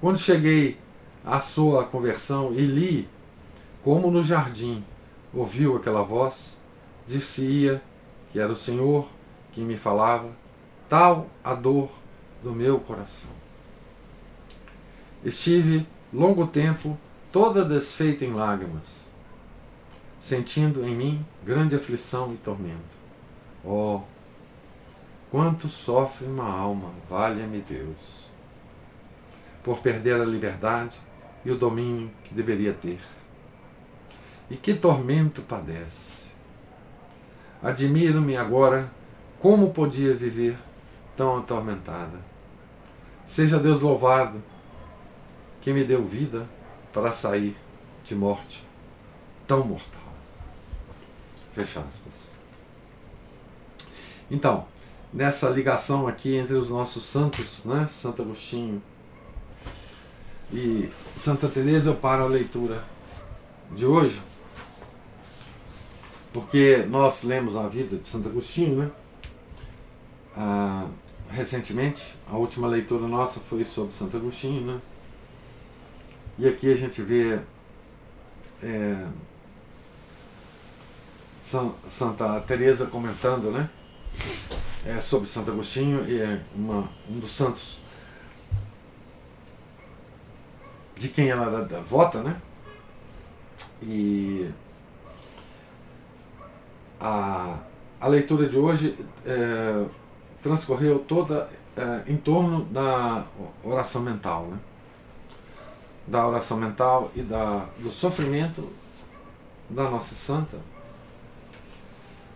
[0.00, 0.78] Quando cheguei
[1.24, 3.08] à sua conversão e li
[3.82, 4.84] como no jardim
[5.34, 6.60] ouviu aquela voz,
[7.08, 7.82] disse-ia
[8.30, 9.08] que era o Senhor
[9.52, 10.30] que me falava,
[10.90, 11.88] tal a dor
[12.42, 13.30] do meu coração.
[15.24, 16.98] Estive longo tempo
[17.30, 19.08] toda desfeita em lágrimas,
[20.18, 22.98] sentindo em mim grande aflição e tormento.
[23.64, 24.00] Oh,
[25.30, 28.28] quanto sofre uma alma, valha-me Deus,
[29.62, 31.00] por perder a liberdade
[31.44, 33.00] e o domínio que deveria ter.
[34.50, 36.32] E que tormento padece.
[37.62, 38.90] Admiro-me agora
[39.38, 40.58] como podia viver
[41.20, 42.18] tão atormentada?
[43.26, 44.42] Seja Deus louvado,
[45.60, 46.48] que me deu vida
[46.94, 47.54] para sair
[48.02, 48.66] de morte
[49.46, 50.00] tão mortal.
[51.54, 52.30] Fecha aspas.
[54.30, 54.64] Então,
[55.12, 58.82] nessa ligação aqui entre os nossos santos, né, Santo Agostinho
[60.50, 62.82] e Santa Teresa, eu paro a leitura
[63.72, 64.22] de hoje,
[66.32, 68.90] porque nós lemos a vida de Santo Agostinho, né?
[70.34, 70.86] Ah,
[71.30, 74.80] recentemente, a última leitura nossa foi sobre Santo Agostinho, né?
[76.38, 77.40] E aqui a gente vê
[78.62, 79.06] é,
[81.42, 83.68] Santa Teresa comentando, né?
[84.84, 87.80] É, sobre Santo Agostinho e é uma, um dos santos
[90.96, 92.40] de quem ela era devota, né?
[93.82, 94.50] E
[97.00, 97.58] a,
[98.00, 99.84] a leitura de hoje é,
[100.42, 103.24] transcorreu toda é, em torno da
[103.62, 104.58] oração mental, né?
[106.06, 108.68] da oração mental e da, do sofrimento
[109.68, 110.58] da nossa santa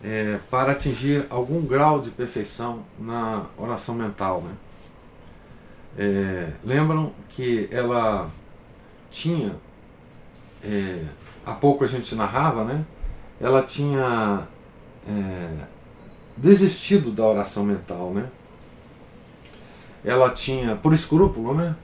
[0.05, 4.43] é, para atingir algum grau de perfeição na oração mental.
[4.43, 4.55] Né?
[5.97, 8.31] É, lembram que ela
[9.11, 9.57] tinha,
[10.63, 11.05] é,
[11.47, 12.85] há pouco a gente narrava, né?
[13.41, 14.47] ela tinha
[15.09, 15.65] é,
[16.37, 18.29] desistido da oração mental, né?
[20.05, 21.75] ela tinha, por escrúpulo, né?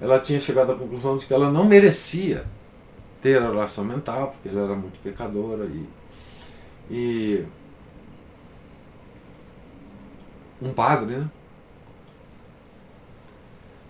[0.00, 2.46] Ela tinha chegado à conclusão de que ela não merecia
[3.20, 5.86] ter oração mental, porque ela era muito pecadora e,
[6.90, 7.46] e
[10.62, 11.30] um padre, né?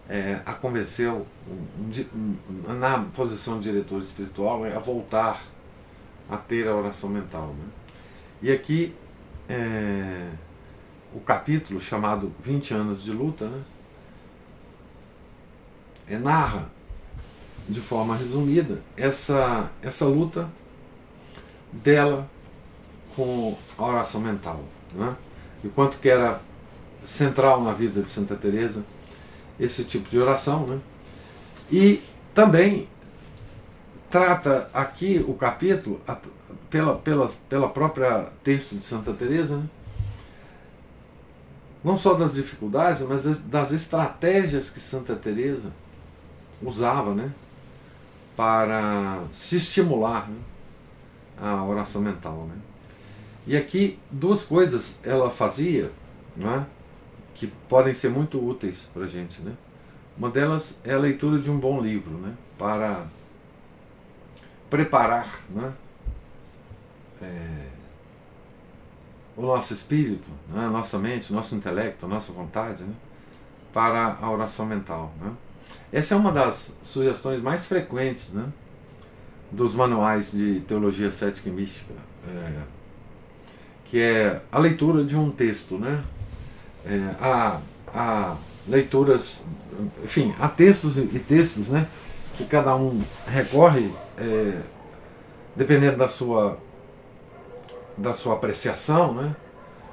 [0.08, 2.36] É, a convenceu um,
[2.68, 5.40] um, na posição de diretor espiritual a voltar
[6.28, 7.54] a ter a oração mental.
[7.56, 7.64] Né?
[8.42, 8.92] E aqui
[9.50, 10.28] é,
[11.12, 13.62] o capítulo chamado 20 anos de luta né,
[16.08, 16.70] é, narra
[17.68, 20.48] de forma resumida essa, essa luta
[21.72, 22.28] dela
[23.16, 24.64] com a oração mental.
[24.94, 25.16] Né?
[25.64, 26.40] E quanto que era
[27.04, 28.84] central na vida de Santa Teresa
[29.58, 30.80] esse tipo de oração, né?
[31.70, 32.02] E
[32.34, 32.88] também
[34.10, 36.00] trata aqui o capítulo
[36.70, 39.68] pela, pela, pela própria texto de Santa Teresa, né?
[41.82, 45.72] não só das dificuldades, mas das estratégias que Santa Teresa
[46.62, 47.32] usava, né,
[48.36, 50.36] para se estimular né,
[51.40, 52.54] a oração mental, né.
[53.46, 55.90] E aqui duas coisas ela fazia,
[56.36, 56.66] né,
[57.34, 59.54] que podem ser muito úteis para a gente, né.
[60.16, 63.06] Uma delas é a leitura de um bom livro, né, para
[64.68, 65.72] preparar, né,
[67.22, 67.66] é,
[69.36, 72.94] o nosso espírito, né, a nossa mente, o nosso intelecto, a nossa vontade, né,
[73.72, 75.12] para a oração mental.
[75.20, 75.32] Né.
[75.92, 78.46] Essa é uma das sugestões mais frequentes né,
[79.50, 81.94] dos manuais de teologia cética e mística,
[82.28, 82.62] é,
[83.86, 85.78] que é a leitura de um texto.
[85.78, 86.02] Né,
[86.84, 88.36] é, há, há
[88.68, 89.44] leituras,
[90.04, 91.86] enfim, há textos e textos né,
[92.36, 94.60] que cada um recorre, é,
[95.56, 96.58] dependendo da sua
[97.96, 99.36] da sua apreciação, né?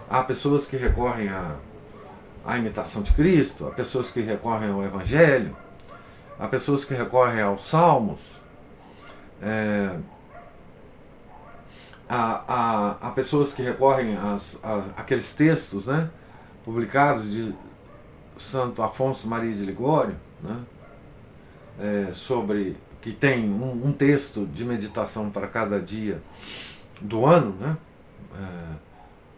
[0.09, 1.55] Há pessoas que recorrem à,
[2.45, 5.55] à imitação de Cristo, há pessoas que recorrem ao Evangelho,
[6.39, 8.19] há pessoas que recorrem aos Salmos,
[9.41, 9.95] é,
[12.07, 14.59] há, há, há, pessoas que recorrem às,
[14.95, 16.09] àqueles textos, né?
[16.63, 17.53] Publicados de
[18.37, 20.59] Santo Afonso Maria de Ligório, né?
[21.79, 26.21] É, sobre que tem um, um texto de meditação para cada dia
[26.99, 27.77] do ano, né?
[28.37, 28.75] Uh,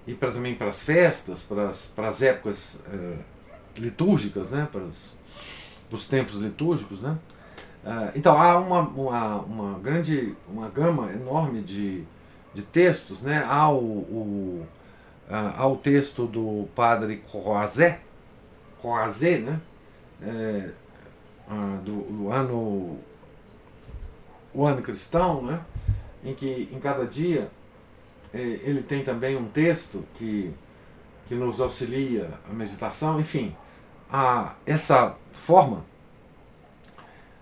[0.05, 1.69] e para também para as festas, para
[2.07, 3.17] as, épocas uh,
[3.77, 7.17] litúrgicas, né, para os, tempos litúrgicos, né.
[7.83, 12.03] Uh, então há uma, uma, uma, grande, uma gama enorme de,
[12.53, 13.43] de textos, né.
[13.47, 14.67] Há o, o
[15.29, 17.99] há o texto do padre Croazé,
[18.81, 19.61] Croazé, né,
[20.23, 20.69] é,
[21.83, 22.97] do, do ano
[24.53, 25.61] o ano cristão, né,
[26.23, 27.49] em que em cada dia
[28.33, 30.53] ele tem também um texto que,
[31.27, 33.55] que nos auxilia a meditação, enfim,
[34.11, 35.83] a, essa forma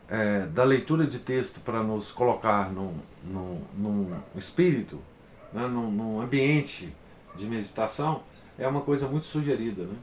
[0.09, 4.99] é, da leitura de texto para nos colocar num, num, num espírito,
[5.51, 6.93] né, num, num, ambiente
[7.35, 8.23] de meditação,
[8.57, 9.83] é uma coisa muito sugerida.
[9.83, 9.95] Né?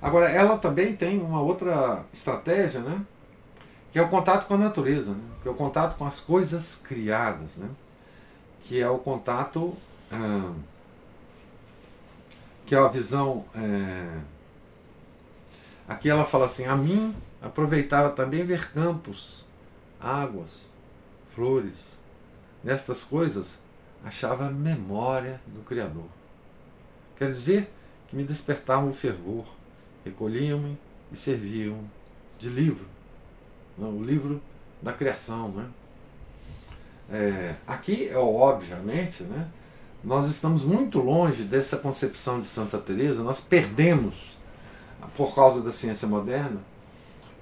[0.00, 3.00] Agora, ela também tem uma outra estratégia, né?
[3.90, 5.24] que é o contato com a natureza, né?
[5.42, 7.68] que é o contato com as coisas criadas, né?
[8.62, 9.74] que é o contato
[10.12, 10.52] ah,
[12.66, 13.44] que é a visão.
[13.54, 14.20] É,
[15.88, 19.48] aqui ela fala assim: a mim aproveitava também ver campos,
[20.00, 20.72] águas,
[21.34, 21.98] flores.
[22.62, 23.60] Nestas coisas
[24.04, 26.06] achava memória do Criador.
[27.16, 27.72] Quer dizer
[28.08, 29.46] que me despertavam o fervor,
[30.04, 30.78] recolhiam-me
[31.10, 31.78] e serviam
[32.38, 32.86] de livro,
[33.78, 34.40] não, o livro
[34.80, 35.48] da criação.
[35.48, 35.68] Né?
[37.10, 39.48] É, aqui, é obviamente, né,
[40.04, 44.36] nós estamos muito longe dessa concepção de Santa Teresa, nós perdemos,
[45.16, 46.60] por causa da ciência moderna,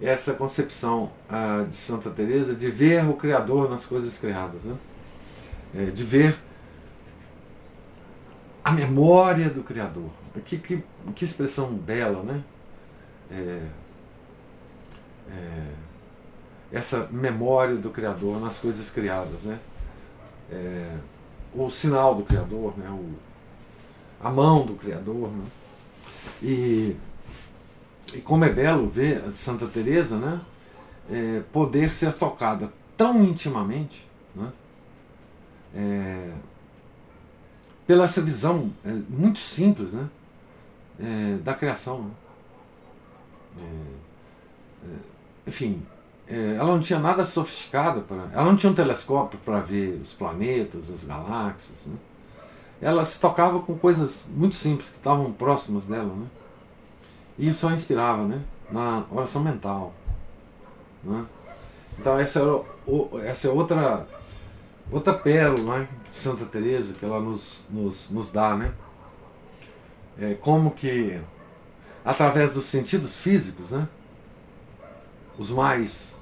[0.00, 4.76] essa concepção ah, de Santa Teresa de ver o Criador nas coisas criadas, né?
[5.74, 6.36] É, de ver
[8.64, 10.10] a memória do Criador.
[10.44, 10.82] Que, que,
[11.14, 12.42] que expressão bela, né?
[13.30, 13.66] É,
[15.30, 15.66] é,
[16.72, 19.58] essa memória do Criador nas coisas criadas, né?
[20.50, 20.96] É,
[21.54, 22.88] o sinal do Criador, né?
[22.90, 23.14] o,
[24.24, 25.30] a mão do Criador.
[25.30, 25.46] Né?
[26.42, 26.96] E,
[28.14, 30.40] e como é belo ver Santa Teresa né?
[31.10, 34.52] É, poder ser tocada tão intimamente né?
[35.74, 36.32] É,
[37.86, 40.08] pela essa visão é, muito simples né?
[41.00, 42.02] É, da criação.
[42.02, 42.10] Né?
[43.58, 45.99] É, enfim, é,
[46.30, 50.90] ela não tinha nada sofisticado, pra, ela não tinha um telescópio para ver os planetas,
[50.90, 51.86] as galáxias.
[51.86, 51.96] Né?
[52.80, 56.14] Ela se tocava com coisas muito simples que estavam próximas dela.
[56.14, 56.26] Né?
[57.38, 58.24] E isso a inspirava.
[58.24, 58.42] Né?
[58.70, 59.92] na oração mental.
[61.02, 61.24] Né?
[61.98, 64.06] Então essa é, essa é outra,
[64.90, 68.54] outra pérola né, de Santa Teresa que ela nos, nos, nos dá.
[68.56, 68.72] Né?
[70.18, 71.20] É como que
[72.04, 73.86] através dos sentidos físicos, né,
[75.38, 76.16] os mais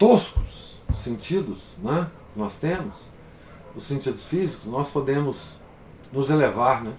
[0.00, 2.96] toscos sentidos né, que nós temos,
[3.76, 5.56] os sentidos físicos, nós podemos
[6.10, 6.92] nos elevar né,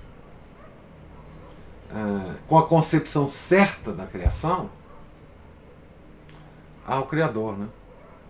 [1.89, 4.69] é, com a concepção certa da criação
[6.85, 7.57] ao Criador.
[7.57, 7.67] Né?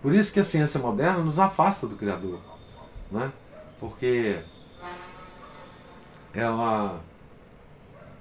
[0.02, 2.40] Por isso que a ciência moderna nos afasta do Criador.
[3.12, 3.32] Né?
[3.80, 4.42] Porque
[6.34, 7.02] ela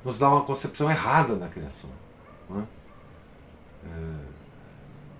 [0.04, 1.90] nos dá uma concepção errada da criação.
[2.48, 2.66] Né?
[3.84, 4.40] É,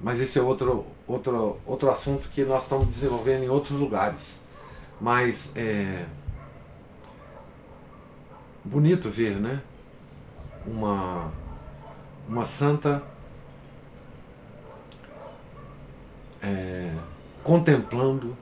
[0.02, 4.40] mas esse é outro, outro, outro assunto que nós estamos desenvolvendo em outros lugares.
[5.00, 6.04] Mas é
[8.64, 9.62] bonito ver, né?
[10.66, 11.32] Uma,
[12.28, 13.02] uma santa
[16.42, 16.92] é,
[17.42, 18.36] contemplando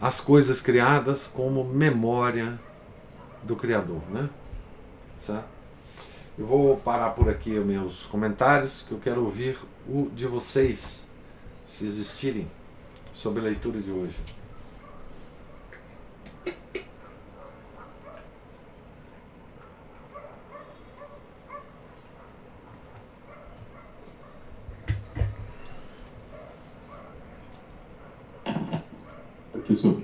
[0.00, 2.58] as coisas criadas como memória
[3.42, 4.28] do Criador, né?
[5.16, 5.56] Certo?
[6.38, 9.58] Eu vou parar por aqui os meus comentários, que eu quero ouvir
[9.88, 11.08] o de vocês,
[11.64, 12.48] se existirem,
[13.12, 14.16] sobre a leitura de hoje.
[29.52, 30.00] Professor.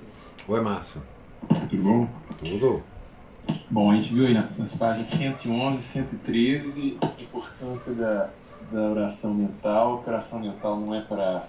[0.48, 1.02] Oi, Márcio.
[1.70, 2.08] Tudo bom?
[2.38, 2.82] Tudo.
[3.70, 8.30] Bom, a gente viu aí nas páginas 111 e 113 a importância da,
[8.72, 10.00] da oração mental.
[10.00, 11.46] Que oração mental não é para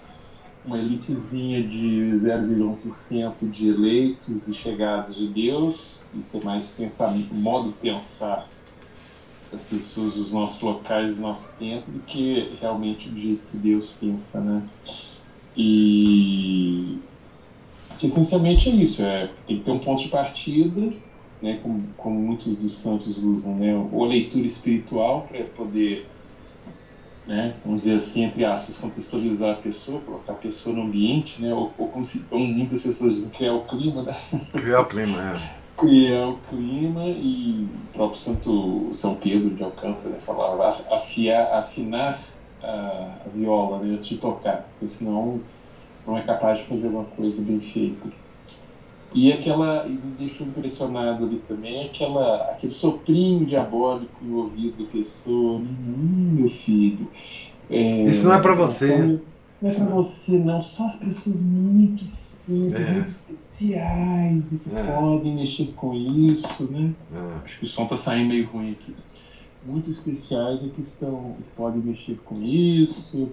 [0.64, 6.04] uma elitezinha de 0,1% de eleitos e chegados de Deus.
[6.14, 8.48] Isso é mais pensar, modo de pensar
[9.50, 13.92] das pessoas dos nossos locais, do nosso tempo, do que realmente do jeito que Deus
[13.92, 14.62] pensa, né?
[15.56, 16.98] E
[17.98, 20.92] que essencialmente é isso, é, tem que ter um ponto de partida,
[21.40, 26.06] né, como, como muitos dos santos usam, né, ou leitura espiritual para poder,
[27.26, 31.52] né, vamos dizer assim, entre aspas, contextualizar a pessoa, colocar a pessoa no ambiente, né,
[31.54, 34.14] ou, ou como muitas pessoas dizem, criar o clima, né?
[34.52, 35.50] Criar o clima, é.
[35.76, 42.18] Criar o clima e o próprio Santo São Pedro de Alcântara né, falava afiar, afinar
[42.62, 45.40] a, a viola né, antes de tocar, porque senão
[46.06, 48.08] não é capaz de fazer uma coisa bem feita.
[49.14, 54.90] E aquela, e me deixou impressionado ali também, aquela, aquele soprinho diabólico no ouvido da
[54.90, 57.08] pessoa, hum, meu filho.
[57.70, 58.90] É, Isso não é para você.
[58.90, 59.20] Como,
[59.62, 60.60] não é para você, não.
[60.60, 62.92] Só as pessoas muito simples, é.
[62.92, 64.82] muito especiais e que é.
[64.82, 66.92] podem mexer com isso, né?
[67.14, 67.44] É.
[67.44, 68.94] Acho que o som tá saindo meio ruim aqui.
[69.64, 73.28] Muito especiais é que estão, podem mexer com isso.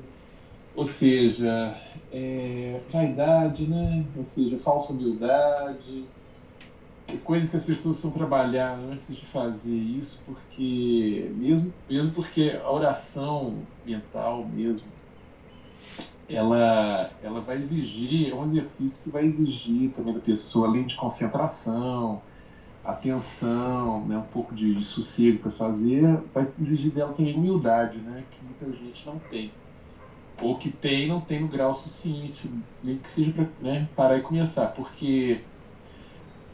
[0.75, 1.75] Ou seja,
[2.12, 4.05] é, vaidade, né?
[4.16, 6.05] Ou seja, falsa humildade,
[7.24, 12.72] coisas que as pessoas precisam trabalhar antes de fazer isso, porque mesmo, mesmo porque a
[12.72, 14.88] oração mental mesmo,
[16.30, 20.95] ela, ela vai exigir, é um exercício que vai exigir também da pessoa, além de
[20.95, 22.22] concentração,
[22.84, 28.26] atenção, né, um pouco de, de sossego para fazer, vai exigir dela também humildade, né,
[28.32, 29.51] que muita gente não tem
[30.42, 32.50] ou que tem não tem no grau suficiente,
[32.84, 35.42] nem que seja para né, parar e começar, porque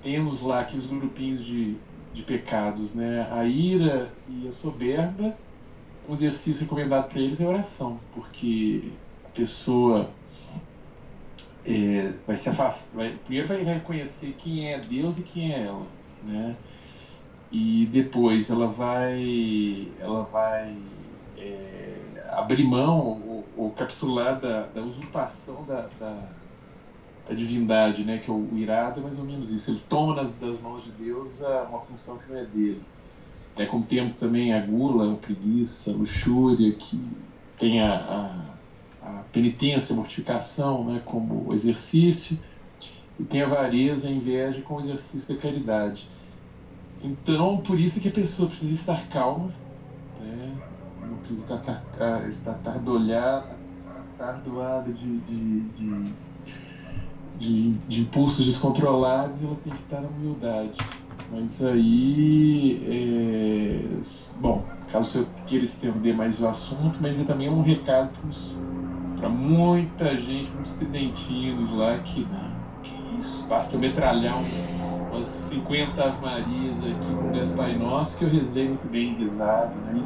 [0.02, 1.76] temos lá aqui os grupinhos de,
[2.14, 3.28] de pecados, né?
[3.32, 5.36] A ira e a soberba,
[6.08, 8.92] o exercício recomendado para eles é oração, porque
[9.26, 10.10] a pessoa
[11.66, 15.88] é, vai se afastar, vai, primeiro vai reconhecer quem é Deus e quem é ela,
[16.24, 16.56] né?
[17.52, 20.76] E depois ela vai, ela vai
[21.38, 21.96] é,
[22.30, 23.22] abrir mão
[23.56, 26.24] ou capitular da, da usurpação da, da,
[27.28, 28.18] da, divindade, né?
[28.18, 29.72] Que é o irado é mais ou menos isso.
[29.72, 32.82] Ele toma das, das mãos de Deus uma função que não é dele.
[33.58, 37.02] É como tempo também a gula, a preguiça, a luxúria, que
[37.58, 37.96] tem a,
[39.02, 41.02] a, a penitência, a mortificação, né?
[41.06, 42.38] Como exercício
[43.20, 46.08] e tem a avareza, a inveja como exercício da caridade.
[47.04, 49.54] Então, por isso que a pessoa precisa estar calma,
[50.20, 50.56] né?
[51.02, 53.58] Não precisa estar, estar tardolhada,
[54.16, 56.14] atardoada de, de, de,
[57.38, 60.78] de, de impulsos descontrolados, ela tem que estar na humildade.
[61.32, 64.00] Mas aí, é,
[64.40, 68.12] bom, caso eu queira estender mais o assunto, mas é também um recado
[69.18, 72.50] para muita gente, muitos tridentinhos lá que, não,
[72.82, 78.24] que isso, basta metralhar um, umas 50 Ave Marias aqui com Deus Pai Nosso, que
[78.24, 80.02] eu rezei muito bem rezado, né?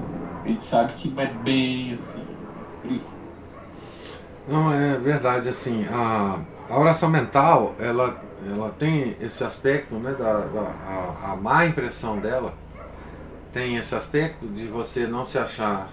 [0.52, 2.26] Gente sabe que não é bem assim.
[4.48, 6.40] Não, é verdade, assim, a,
[6.70, 12.20] a oração mental, ela, ela tem esse aspecto, né, da, da a, a má impressão
[12.20, 12.54] dela,
[13.54, 15.90] tem esse aspecto de você não se achar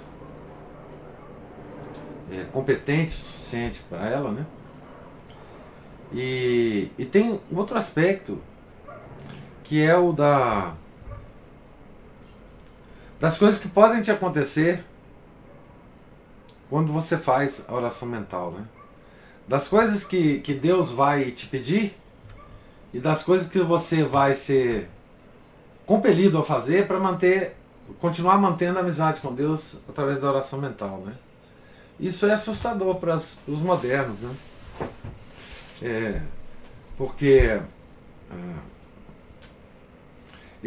[2.31, 4.47] é, competente o suficiente para ela, né?
[6.13, 8.41] E, e tem outro aspecto
[9.65, 10.73] que é o da
[13.21, 14.85] das coisas que podem te acontecer
[16.71, 18.65] quando você faz a oração mental, né?
[19.47, 21.97] Das coisas que, que Deus vai te pedir
[22.93, 24.89] e das coisas que você vai ser
[25.87, 27.57] compelido a fazer para manter,
[28.01, 31.15] continuar mantendo a amizade com Deus através da oração mental, né?
[31.99, 34.37] Isso é assustador para os modernos, né?
[35.81, 36.21] É,
[36.97, 37.61] porque
[38.31, 38.59] ah,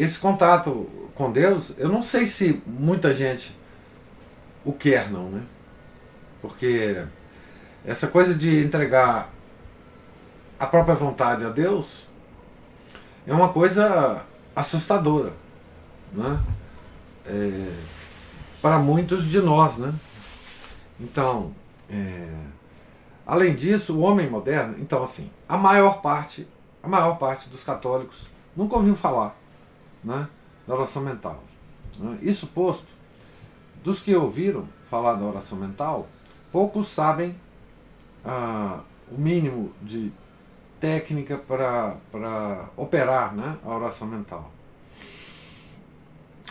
[0.03, 3.55] esse contato com Deus, eu não sei se muita gente
[4.65, 5.43] o quer não, né?
[6.41, 7.03] Porque
[7.85, 9.29] essa coisa de entregar
[10.59, 12.07] a própria vontade a Deus
[13.27, 14.23] é uma coisa
[14.55, 15.33] assustadora,
[16.11, 16.39] né?
[17.25, 17.71] É,
[18.61, 19.93] para muitos de nós, né?
[20.99, 21.51] Então,
[21.89, 22.27] é,
[23.25, 26.47] além disso, o homem moderno, então assim, a maior parte,
[26.81, 28.25] a maior parte dos católicos
[28.55, 29.35] nunca ouviu falar,
[30.03, 30.27] né?
[30.67, 31.43] Da oração mental.
[31.99, 32.19] Né?
[32.21, 32.87] Isso posto,
[33.83, 36.07] dos que ouviram falar da oração mental,
[36.51, 37.35] poucos sabem
[38.25, 38.81] ah,
[39.11, 40.11] o mínimo de
[40.79, 44.51] técnica para operar né, a oração mental.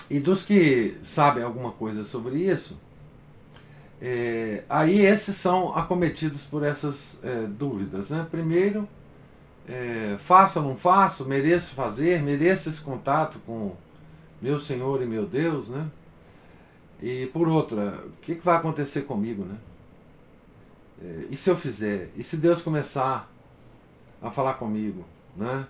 [0.08, 2.76] E dos que sabem alguma coisa sobre isso,
[4.00, 8.10] é, aí esses são acometidos por essas é, dúvidas.
[8.10, 8.26] Né?
[8.30, 8.88] Primeiro,
[9.68, 13.74] é, faço ou não faço, mereço fazer, mereço esse contato com
[14.40, 15.88] meu Senhor e meu Deus, né?
[17.02, 19.56] E por outra, o que, que vai acontecer comigo, né?
[21.02, 22.10] É, e se eu fizer?
[22.16, 23.30] E se Deus começar
[24.20, 25.04] a falar comigo,
[25.36, 25.66] né?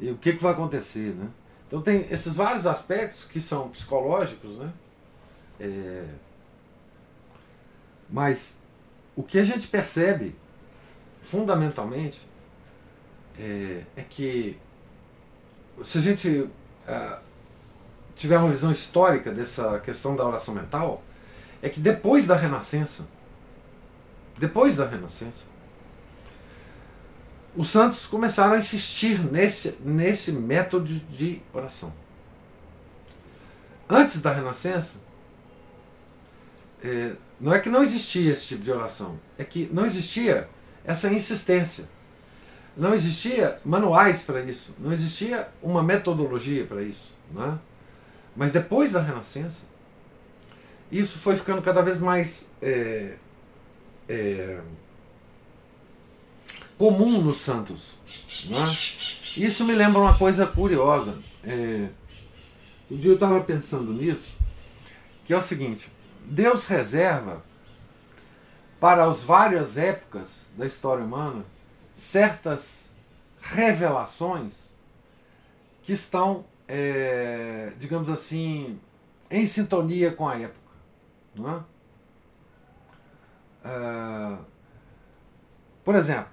[0.00, 1.28] E o que, que vai acontecer, né?
[1.66, 4.72] Então tem esses vários aspectos que são psicológicos, né?
[5.60, 6.06] É,
[8.10, 8.60] mas
[9.16, 10.34] o que a gente percebe
[11.22, 12.20] fundamentalmente
[13.38, 14.58] é, é que
[15.82, 16.48] se a gente
[16.86, 17.18] é,
[18.16, 21.02] tiver uma visão histórica dessa questão da oração mental,
[21.60, 23.08] é que depois da Renascença,
[24.38, 25.46] depois da Renascença,
[27.54, 31.92] os santos começaram a insistir nesse, nesse método de oração.
[33.88, 35.00] Antes da Renascença,
[36.82, 40.48] é, não é que não existia esse tipo de oração, é que não existia
[40.84, 41.88] essa insistência.
[42.76, 47.12] Não existia manuais para isso, não existia uma metodologia para isso.
[47.30, 47.58] Né?
[48.34, 49.66] Mas depois da Renascença,
[50.90, 53.16] isso foi ficando cada vez mais é,
[54.08, 54.60] é,
[56.78, 57.92] comum nos santos.
[58.50, 59.40] É?
[59.40, 61.18] Isso me lembra uma coisa curiosa.
[61.44, 61.88] É,
[62.90, 64.36] um dia eu estava pensando nisso,
[65.24, 65.90] que é o seguinte:
[66.24, 67.42] Deus reserva
[68.80, 71.44] para as várias épocas da história humana
[72.02, 72.92] certas
[73.40, 74.70] revelações
[75.84, 78.80] que estão, é, digamos assim,
[79.30, 80.58] em sintonia com a época.
[81.36, 81.62] Não é?
[83.64, 84.44] Uh,
[85.84, 86.32] por exemplo,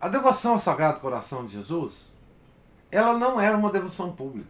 [0.00, 2.06] a devoção ao Sagrado Coração de Jesus,
[2.88, 4.48] ela não era uma devoção pública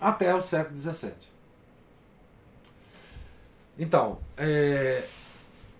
[0.00, 1.12] até o século XVII.
[3.78, 5.06] Então, é,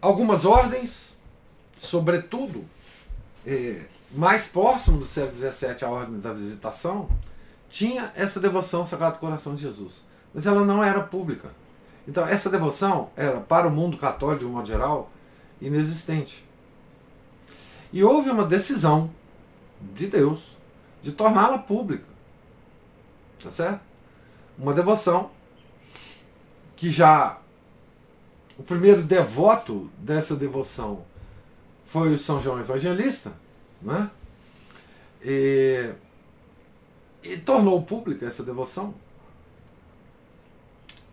[0.00, 1.18] algumas ordens,
[1.76, 2.64] sobretudo,
[3.48, 3.80] é,
[4.12, 7.08] mais próximo do século XVII, a ordem da visitação,
[7.70, 10.04] tinha essa devoção ao Sagrado Coração de Jesus.
[10.34, 11.48] Mas ela não era pública.
[12.06, 15.10] Então, essa devoção era, para o mundo católico, de um modo geral,
[15.62, 16.44] inexistente.
[17.90, 19.10] E houve uma decisão
[19.94, 20.56] de Deus
[21.02, 22.06] de torná-la pública.
[23.42, 23.80] Tá certo?
[24.58, 25.30] Uma devoção
[26.76, 27.38] que já
[28.58, 31.04] o primeiro devoto dessa devoção
[31.88, 33.32] foi o São João Evangelista,
[33.82, 34.10] né?
[35.24, 35.90] E,
[37.22, 38.94] e tornou pública essa devoção.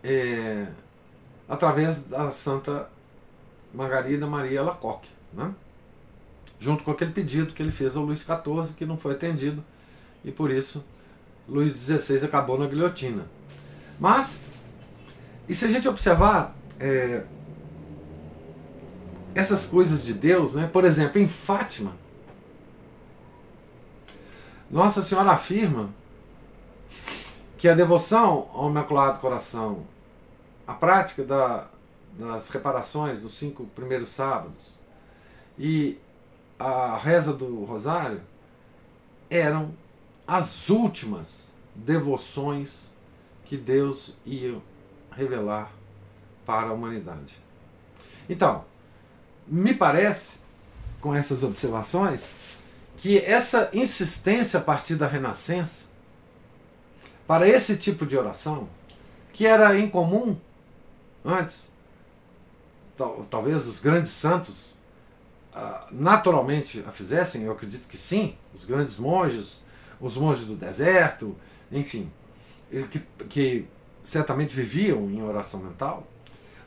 [0.04, 0.68] É,
[1.48, 2.88] através da Santa
[3.74, 5.52] Margarida Maria Lacoque, né?
[6.60, 9.64] junto com aquele pedido que ele fez ao Luís XIV, que não foi atendido,
[10.24, 10.84] e por isso
[11.48, 13.26] Luís XVI acabou na guilhotina.
[13.98, 14.44] Mas,
[15.48, 17.24] e se a gente observar é,
[19.36, 20.66] essas coisas de Deus, né?
[20.66, 21.92] por exemplo, em Fátima,
[24.70, 25.90] Nossa Senhora afirma
[27.58, 29.84] que a devoção ao Imaculado Coração
[30.66, 31.68] a prática da,
[32.18, 34.72] das reparações dos cinco primeiros sábados
[35.58, 35.98] e
[36.58, 38.22] a reza do rosário
[39.28, 39.74] eram
[40.26, 42.90] as últimas devoções
[43.44, 44.58] que Deus ia
[45.12, 45.70] revelar
[46.46, 47.38] para a humanidade.
[48.28, 48.64] Então,
[49.46, 50.38] me parece,
[51.00, 52.30] com essas observações,
[52.96, 55.84] que essa insistência a partir da Renascença
[57.26, 58.68] para esse tipo de oração,
[59.32, 60.36] que era incomum
[61.24, 61.70] antes,
[62.96, 64.70] tal, talvez os grandes santos
[65.52, 69.64] ah, naturalmente a fizessem, eu acredito que sim, os grandes monges,
[70.00, 71.34] os monges do deserto,
[71.72, 72.10] enfim,
[72.90, 73.66] que, que
[74.04, 76.06] certamente viviam em oração mental,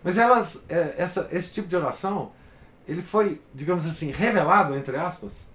[0.03, 2.31] mas elas, é, essa, esse tipo de oração,
[2.89, 5.45] ele foi, digamos assim, revelado, entre aspas,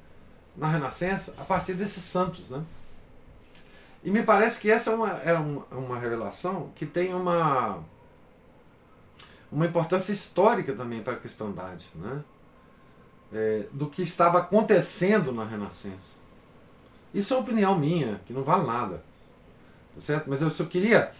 [0.57, 2.49] na Renascença, a partir desses santos.
[2.49, 2.63] Né?
[4.05, 7.83] E me parece que essa é uma, é uma, uma revelação que tem uma,
[9.51, 12.23] uma importância histórica também para a cristandade, né?
[13.33, 16.15] É, do que estava acontecendo na Renascença.
[17.13, 19.03] Isso é uma opinião minha, que não vale nada.
[19.93, 20.31] Tá certo?
[20.31, 21.11] Mas eu só queria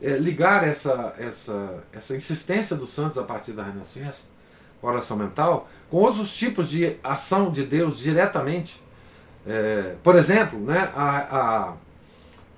[0.00, 4.26] é, ligar essa, essa, essa insistência dos santos a partir da Renascença,
[4.88, 8.82] oração mental, com outros tipos de ação de Deus diretamente.
[9.46, 11.74] É, por exemplo, né, a, a,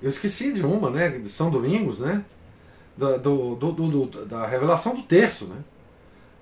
[0.01, 2.25] eu esqueci de uma, né, de São Domingos, né,
[2.97, 3.73] do, do, do,
[4.07, 5.57] do da revelação do terço, né,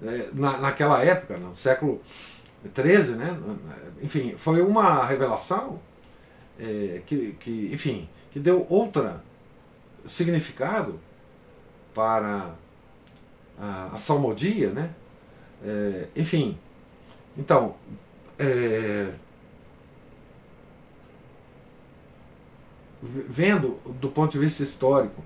[0.03, 2.01] é, na, naquela época, no século
[2.75, 3.37] XIII, né,
[4.03, 5.81] enfim, foi uma revelação
[6.59, 9.23] é, que, que, enfim, que deu outra
[10.07, 11.01] significado
[11.95, 12.51] para
[13.59, 14.91] a, a salmodia, né,
[15.65, 16.59] é, enfim,
[17.37, 17.75] então,
[18.39, 19.11] é,
[23.03, 25.23] vendo do ponto de vista histórico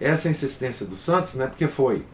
[0.00, 2.04] essa insistência dos santos, né, porque foi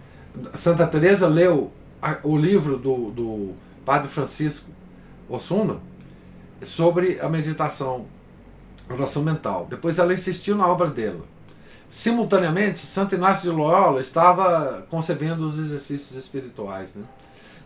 [0.54, 3.54] Santa Teresa leu a, o livro do, do
[3.84, 4.68] Padre Francisco
[5.28, 5.78] Osuna
[6.64, 8.06] sobre a meditação,
[8.90, 9.66] oração mental.
[9.68, 11.24] Depois ela insistiu na obra dela.
[11.88, 16.94] Simultaneamente, Santo Inácio de Loyola estava concebendo os exercícios espirituais.
[16.94, 17.04] Né?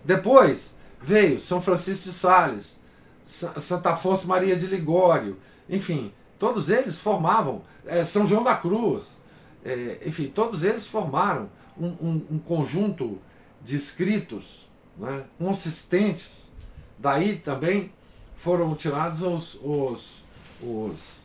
[0.04, 2.80] Depois veio São Francisco de Sales,
[3.24, 5.36] Santa Afonso Maria de Ligório,
[5.68, 9.18] enfim, Todos eles formavam, é, São João da Cruz,
[9.64, 13.18] é, enfim, todos eles formaram um, um, um conjunto
[13.62, 16.52] de escritos né, consistentes.
[16.96, 17.92] Daí também
[18.36, 20.24] foram tirados os, os,
[20.62, 21.20] os,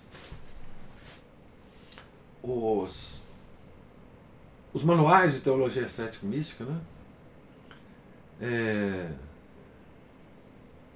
[2.41, 3.21] os,
[4.73, 6.63] os manuais de teologia cética mística.
[6.63, 6.79] Né?
[8.45, 9.09] É,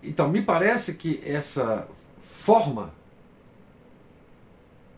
[0.03, 1.87] então, me parece que essa
[2.19, 2.93] forma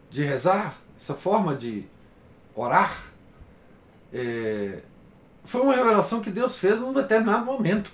[0.10, 1.86] de rezar, essa forma de
[2.56, 3.06] orar,
[4.12, 4.82] é,
[5.45, 7.91] foi uma revelação que Deus fez num determinado momento.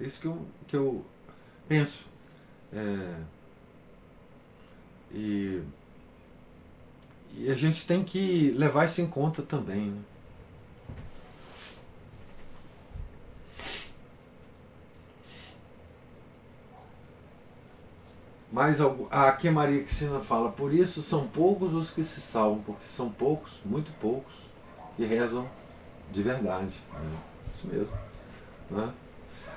[0.00, 1.04] É isso que eu, que eu
[1.68, 2.04] penso.
[2.72, 3.14] É,
[5.12, 5.62] e,
[7.36, 9.90] e a gente tem que levar isso em conta também.
[9.90, 10.02] Né?
[18.52, 18.80] Mas
[19.10, 23.08] aqui a Maria Cristina fala, por isso são poucos os que se salvam, porque são
[23.08, 24.34] poucos, muito poucos,
[24.96, 25.48] que rezam
[26.10, 26.74] de verdade.
[26.92, 27.18] Né?
[27.52, 27.94] Isso mesmo.
[28.68, 28.88] Né?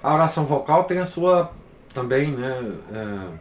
[0.02, 1.52] A oração vocal tem a sua
[1.92, 3.38] também né, é,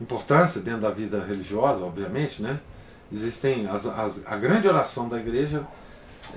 [0.00, 2.42] importância dentro da vida religiosa, obviamente.
[2.42, 2.58] Né?
[3.12, 5.64] Existem as, as, a grande oração da igreja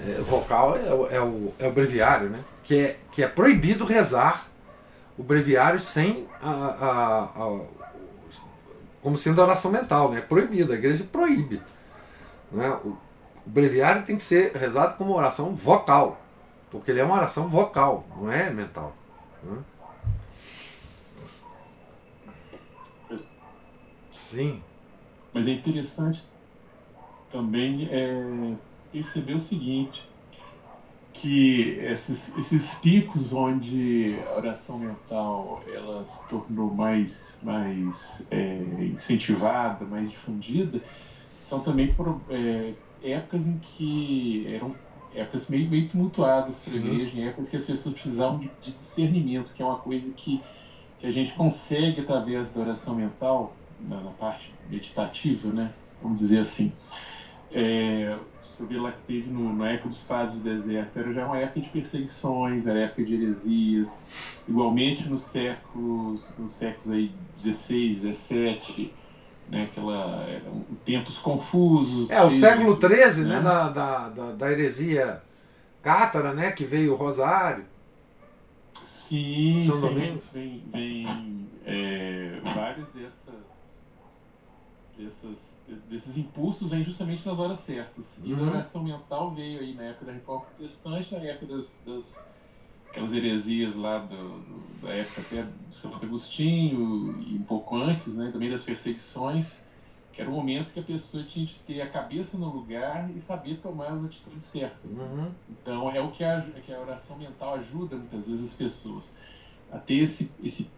[0.06, 2.40] é, vocal é, é, o, é o breviário, né?
[2.64, 4.48] que, é, que é proibido rezar
[5.18, 7.60] o breviário sem a, a, a,
[9.02, 10.20] como sendo oração mental, né?
[10.20, 11.62] É proibido, a igreja proíbe.
[12.52, 12.70] Né?
[12.84, 12.98] O,
[13.46, 16.22] breviário tem que ser rezado como oração vocal,
[16.72, 18.96] porque ele é uma oração vocal, não é mental.
[19.44, 19.58] Né?
[24.12, 24.64] Sim.
[25.34, 26.24] Mas é interessante
[27.30, 28.56] também é,
[28.92, 30.08] perceber o seguinte,
[31.14, 38.58] que esses, esses picos onde a oração mental ela se tornou mais, mais é,
[38.92, 40.82] incentivada, mais difundida,
[41.40, 44.76] são também por é, épocas em que eram
[45.14, 49.54] épocas meio, meio tumultuadas para a igreja, épocas que as pessoas precisavam de, de, discernimento,
[49.54, 50.42] que é uma coisa que,
[50.98, 55.72] que a gente consegue através da oração mental, na, na parte meditativa, né?
[56.02, 56.72] vamos dizer assim.
[57.52, 58.18] É,
[58.54, 61.38] você vê lá que teve no, na época dos padres do deserto, era já uma
[61.38, 64.06] época de perseguições, era época de heresias.
[64.48, 68.94] Igualmente nos séculos, nos séculos aí 16, 17,
[69.50, 70.28] né, aquela,
[70.86, 72.12] tempos confusos.
[72.12, 75.22] É, o século XIII, né, né da, da, da, da heresia
[75.82, 77.66] cátara, né, que veio o Rosário.
[78.84, 83.23] Sim, São sim vem, vem é, várias dessas,
[84.98, 85.58] dessas,
[85.90, 88.20] desses impulsos vêm justamente nas horas certas.
[88.24, 88.46] E uhum.
[88.46, 92.32] a oração mental veio aí na época da Reforma Protestante, na época das, das
[92.90, 98.14] aquelas heresias lá do, do, da época até do Santo Agostinho e um pouco antes,
[98.14, 99.58] né, também das perseguições,
[100.12, 103.20] que era o momento que a pessoa tinha de ter a cabeça no lugar e
[103.20, 104.92] saber tomar as atitudes certas.
[104.92, 105.32] Uhum.
[105.50, 109.18] Então é o que a, que a oração mental ajuda muitas vezes as pessoas
[109.72, 110.70] a ter esse, esse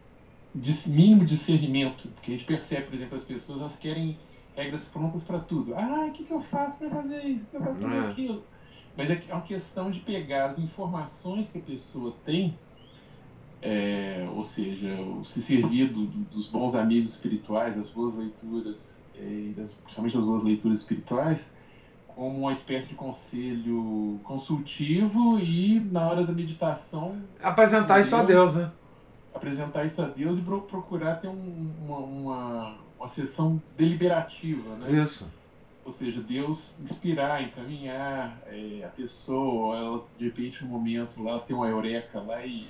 [0.88, 4.18] mínimo discernimento, porque a gente percebe, por exemplo, as pessoas elas querem
[4.56, 5.76] regras prontas para tudo.
[5.76, 7.46] Ah, o que, que eu faço para fazer isso?
[7.46, 8.10] O que eu faço para fazer é.
[8.10, 8.44] aquilo?
[8.98, 12.58] Mas é, é uma questão de pegar as informações que a pessoa tem,
[13.62, 14.88] é, ou seja,
[15.24, 20.26] se servir do, do, dos bons amigos espirituais, das boas leituras, é, das, principalmente das
[20.26, 21.58] boas leituras espirituais,
[22.08, 27.22] como uma espécie de conselho consultivo e, na hora da meditação.
[27.42, 28.72] Apresentar isso a Deus, né?
[29.36, 35.04] Apresentar isso a Deus e procurar ter um, uma, uma, uma sessão deliberativa, né?
[35.04, 35.26] Isso
[35.86, 41.54] ou seja, Deus inspirar, encaminhar é, a pessoa, ela de repente no momento lá ter
[41.54, 42.66] uma eureka lá e,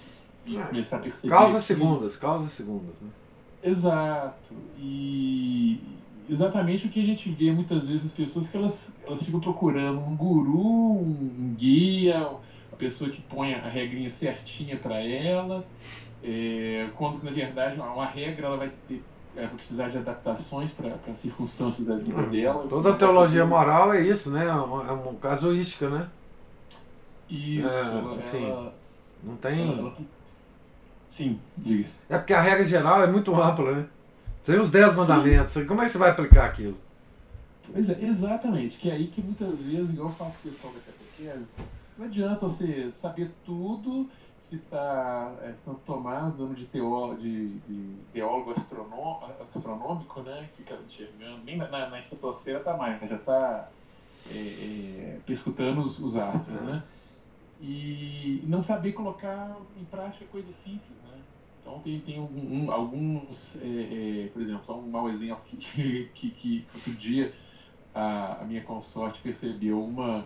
[0.46, 0.64] e é.
[0.64, 1.30] começar a perceber.
[1.30, 3.10] Causas segundas, causas segundas, né?
[3.64, 4.54] Exato.
[4.78, 5.80] E
[6.30, 10.00] exatamente o que a gente vê muitas vezes as pessoas que elas, elas ficam procurando
[10.00, 12.30] um guru, um guia,
[12.72, 15.66] a pessoa que põe a regrinha certinha para ela,
[16.24, 19.04] é, quando na verdade uma regra ela vai ter
[19.36, 22.66] é, precisar de adaptações para as circunstâncias da vida dela.
[22.68, 24.46] Toda a teologia moral é isso, né?
[24.46, 26.08] É uma, é uma casuística, né?
[27.30, 27.68] Isso.
[27.68, 28.74] É, enfim, ela,
[29.24, 29.78] não tem.
[29.78, 29.94] Ela,
[31.10, 31.90] sim, diga.
[32.10, 33.86] É porque a regra geral é muito ampla, né?
[34.44, 35.56] Tem os dez mandamentos.
[35.66, 36.78] Como é que você vai aplicar aquilo?
[37.74, 38.78] Pois é, exatamente.
[38.78, 41.50] Que é aí que muitas vezes, igual eu falo com o pessoal da catequese,
[41.98, 44.08] não adianta você saber tudo
[44.38, 50.50] citar é, Santo Tomás, nome de, teó, de, de teólogo astronômico, né?
[50.54, 53.70] Fica enxergando, nem na, na, estratosfera tá mais, né, já está
[54.30, 56.84] é, é, perscutando os, os, astros, né?
[57.62, 61.20] E não saber colocar em prática coisas simples, né?
[61.62, 66.30] Então tem, tem um, alguns, é, é, por exemplo, só um mau exemplo que, que,
[66.32, 67.34] que outro dia
[67.94, 70.26] a, a minha consorte percebeu uma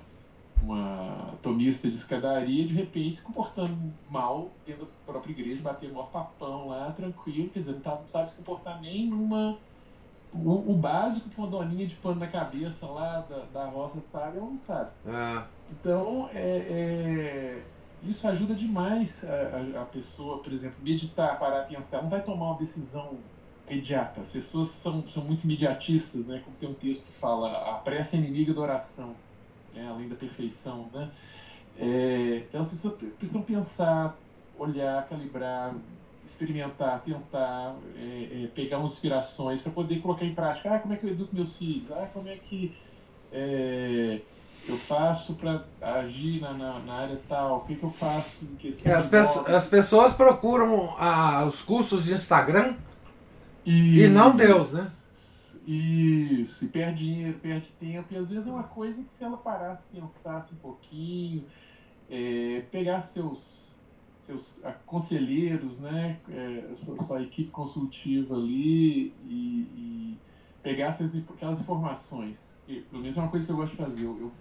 [0.62, 3.76] uma tomista de escadaria, de repente se comportando
[4.10, 8.08] mal dentro da própria igreja, batendo um papão lá, tranquilo, quer dizer, não, tá, não
[8.08, 9.58] sabe se comportar nem numa.
[10.32, 14.38] O, o, básico que uma doninha de pano na cabeça lá da, da roça sabe,
[14.38, 14.92] ela não sabe.
[15.08, 15.48] Ah.
[15.72, 17.64] Então, é, é,
[18.04, 22.04] isso ajuda demais a, a, pessoa, por exemplo, meditar, parar, pensar.
[22.04, 23.18] Não vai tomar uma decisão
[23.68, 24.22] imediata.
[24.22, 26.44] As pessoas são, são muito imediatistas, né?
[26.46, 29.16] Como tem um texto que fala, a pressa é inimiga da oração
[29.74, 31.10] né, além da perfeição, né?
[31.78, 34.18] É, então as pessoas precisam pensar,
[34.58, 35.74] olhar, calibrar,
[36.26, 40.76] experimentar, tentar é, é, pegar umas inspirações para poder colocar em prática.
[40.76, 41.90] Ah, como é que eu educo meus filhos?
[41.92, 42.76] Ah, como é que
[43.32, 44.20] é,
[44.68, 47.58] eu faço para agir na, na, na, área tal?
[47.58, 52.06] O que, que eu faço em questão as, peço, as pessoas procuram ah, os cursos
[52.06, 52.76] de Instagram
[53.66, 54.92] e, e não Deus, né?
[55.66, 59.38] Isso, e perde dinheiro, perde tempo, e às vezes é uma coisa que se ela
[59.38, 61.44] parasse, pensasse um pouquinho,
[62.10, 63.76] é, pegar seus,
[64.16, 70.18] seus conselheiros, né, é, sua, sua, equipe consultiva ali e, e
[70.64, 74.06] pegasse as, aquelas informações, e, pelo menos é uma coisa que eu gosto de fazer,
[74.06, 74.32] eu, eu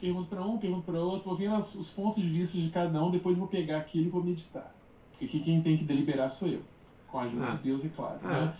[0.00, 3.04] pergunto para um, pergunto para outro, vou vendo as, os pontos de vista de cada
[3.04, 4.74] um, depois vou pegar aquilo e vou meditar,
[5.10, 6.62] porque aqui quem tem que deliberar sou eu,
[7.06, 7.50] com a ajuda ah.
[7.54, 8.28] de Deus, é claro, ah.
[8.28, 8.56] né?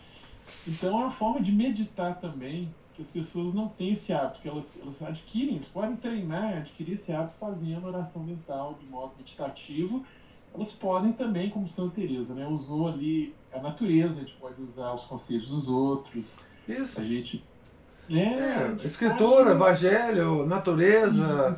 [0.66, 4.48] Então é uma forma de meditar também, que as pessoas não têm esse hábito, que
[4.48, 10.04] elas, elas adquirem, elas podem treinar, adquirir esse hábito fazendo oração mental de modo meditativo.
[10.54, 14.92] Elas podem também, como Santa Teresa, né, usou ali a natureza, a gente pode usar
[14.92, 16.32] os conselhos dos outros.
[16.68, 17.00] Isso.
[17.00, 17.42] A gente
[18.10, 19.86] é, é escritura, pode...
[19.86, 21.52] evangelho, natureza,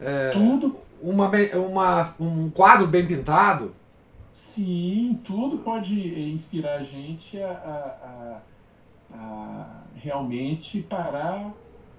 [0.00, 0.76] é, tudo.
[1.02, 1.30] Uma,
[1.68, 3.74] uma, um quadro bem pintado.
[4.32, 5.94] Sim, tudo pode
[6.30, 11.52] inspirar a gente a, a, a, a realmente parar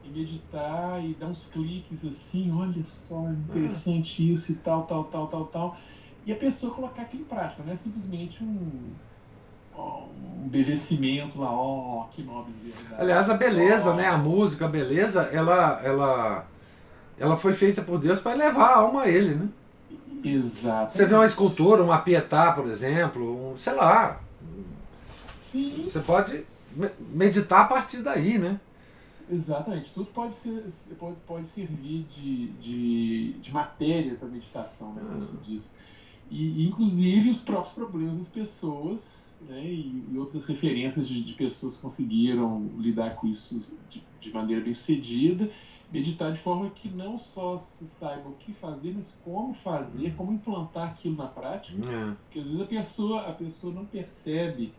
[0.03, 5.27] e meditar e dar uns cliques assim, olha só, interessante isso e tal, tal, tal,
[5.27, 5.77] tal, tal.
[6.25, 8.93] E a pessoa colocar aquilo em prática, não é simplesmente um,
[9.77, 12.95] um embevecimento lá, ó, oh, que nobre verdade.
[13.01, 13.95] Aliás, a beleza, oh.
[13.95, 16.45] né, a música, a beleza, ela, ela,
[17.17, 19.47] ela foi feita por Deus para levar a alma a Ele, né?
[20.24, 20.91] Exato.
[20.93, 24.20] Você vê uma escultura, uma pietá, por exemplo, um, sei lá.
[25.45, 25.84] Sim.
[25.84, 26.43] Você pode
[27.11, 28.59] meditar a partir daí, né?
[29.32, 30.64] Exatamente, tudo pode, ser,
[30.99, 35.74] pode, pode servir de, de, de matéria para meditação, né, como se diz.
[36.30, 41.76] E, inclusive, os próprios problemas das pessoas né, e, e outras referências de, de, pessoas
[41.76, 45.49] que conseguiram lidar com isso de, de maneira bem sucedida
[45.93, 50.33] meditar de forma que não só se saiba o que fazer, mas como fazer, como
[50.33, 51.77] implantar aquilo na prática.
[51.87, 52.15] É.
[52.23, 54.73] Porque às vezes a pessoa, a pessoa não percebe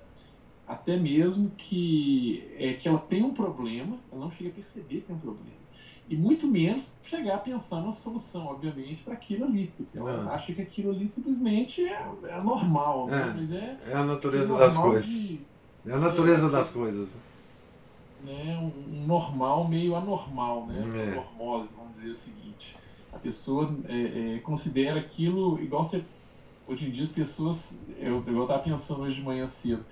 [0.67, 5.07] até mesmo que, é, que ela tem um problema, ela não chega a perceber que
[5.07, 5.65] tem um problema.
[6.09, 9.73] E muito menos chegar a pensar numa solução, obviamente, para aquilo ali.
[9.75, 10.35] Porque ela é.
[10.35, 13.07] acha que aquilo ali simplesmente é, é normal.
[13.07, 13.35] Né?
[13.39, 15.07] Mas é, é a natureza das coisas.
[15.07, 15.41] De,
[15.87, 17.17] é a natureza das coisas
[18.25, 21.11] né, um, normal meio anormal, né?
[21.11, 21.15] É.
[21.15, 22.75] Normose, vamos dizer o seguinte.
[23.13, 26.03] A pessoa é, é, considera aquilo igual você.
[26.67, 27.79] Hoje em dia as pessoas.
[27.99, 29.85] Eu, eu estava pensando hoje de manhã cedo.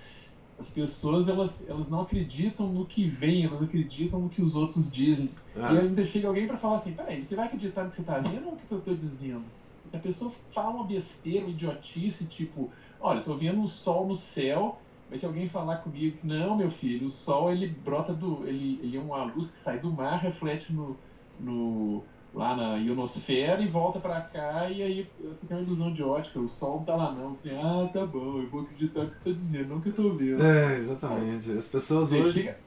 [0.59, 4.91] As pessoas elas, elas não acreditam no que vem, elas acreditam no que os outros
[4.91, 5.29] dizem.
[5.55, 5.73] Ah.
[5.73, 8.19] E ainda chega alguém para falar assim: peraí, você vai acreditar no que você está
[8.19, 9.43] vendo ou no que eu estou dizendo?
[9.85, 14.15] Se a pessoa fala uma besteira, uma idiotice, tipo, olha, estou vendo o sol no
[14.15, 14.79] céu
[15.13, 18.47] mas se alguém falar comigo que não, meu filho, o sol ele brota do.
[18.47, 20.97] ele, ele é uma luz que sai do mar, reflete no,
[21.39, 22.01] no,
[22.33, 26.39] lá na ionosfera e volta para cá, e aí você tem uma ilusão de ótica,
[26.39, 27.29] o sol não tá lá não.
[27.29, 29.93] Assim, ah, tá bom, eu vou acreditar no que você tá dizendo, não que eu
[29.93, 30.43] tô vendo.
[30.43, 31.51] É, exatamente.
[31.51, 32.33] As pessoas você hoje.
[32.41, 32.57] Chega...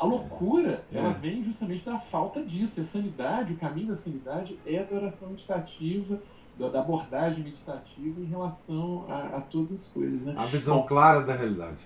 [0.00, 0.98] A loucura, é.
[0.98, 2.80] ela vem justamente da falta disso.
[2.80, 6.20] A sanidade, o caminho da sanidade é a adoração meditativa
[6.58, 10.22] da abordagem meditativa em relação a, a, todas as coisas.
[10.22, 10.34] Né?
[10.36, 11.78] A visão Bom, clara da realidade.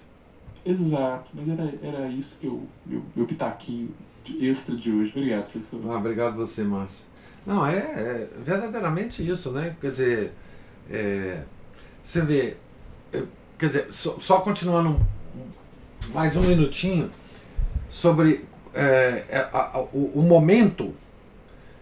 [0.64, 3.92] Exato, mas era, era isso que eu, meu, meu pitaquinho
[4.38, 5.10] extra de hoje.
[5.10, 5.80] Obrigado, professor.
[5.90, 7.04] Ah, obrigado você, Márcio.
[7.44, 9.74] Não, é, é verdadeiramente isso, né?
[9.80, 10.32] Quer dizer,
[10.88, 11.42] é,
[12.04, 12.56] você vê,
[13.58, 17.10] quer dizer, só, só continuando um, mais um minutinho
[17.88, 18.44] sobre
[18.74, 20.94] é, é a, a, o, o momento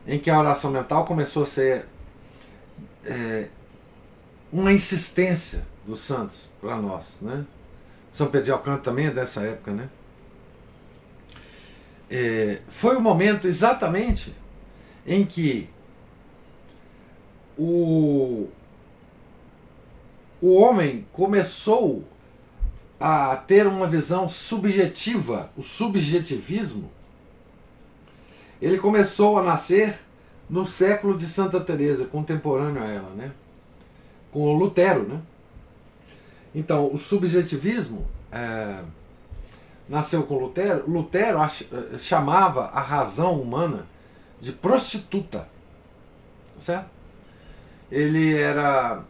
[0.07, 1.86] em que a oração mental começou a ser
[3.09, 3.49] é,
[4.53, 7.45] uma insistência dos santos para nós, né?
[8.13, 9.89] São Pedro de Alcântara também é dessa época, né?
[12.11, 14.35] É, foi o momento exatamente
[15.07, 15.69] em que
[17.57, 18.49] o,
[20.41, 22.05] o homem começou
[23.01, 26.91] a ter uma visão subjetiva, o subjetivismo,
[28.61, 29.99] ele começou a nascer
[30.49, 33.33] no século de Santa Teresa, contemporâneo a ela, né?
[34.33, 35.03] com o Lutero.
[35.03, 35.21] Né?
[36.55, 38.83] Então, o subjetivismo é,
[39.89, 40.89] nasceu com Lutero.
[40.91, 43.87] Lutero eh, chamava a razão humana
[44.41, 45.49] de prostituta.
[46.59, 46.91] Certo?
[47.91, 49.05] Ele era.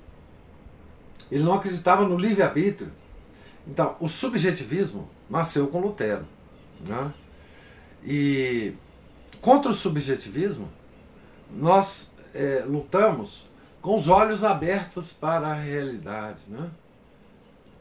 [1.31, 2.91] Ele não acreditava no livre-arbítrio.
[3.67, 6.27] Então, o subjetivismo nasceu com Lutero.
[6.87, 7.13] Né?
[8.05, 8.73] E
[9.43, 10.71] contra o subjetivismo,
[11.51, 13.49] nós é, lutamos
[13.81, 16.41] com os olhos abertos para a realidade.
[16.47, 16.71] Né?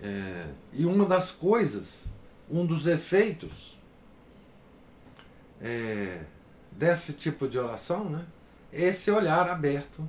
[0.02, 2.06] É, e uma das coisas,
[2.50, 3.78] um dos efeitos
[5.62, 6.22] é,
[6.72, 8.26] desse tipo de oração né,
[8.72, 10.08] é esse olhar aberto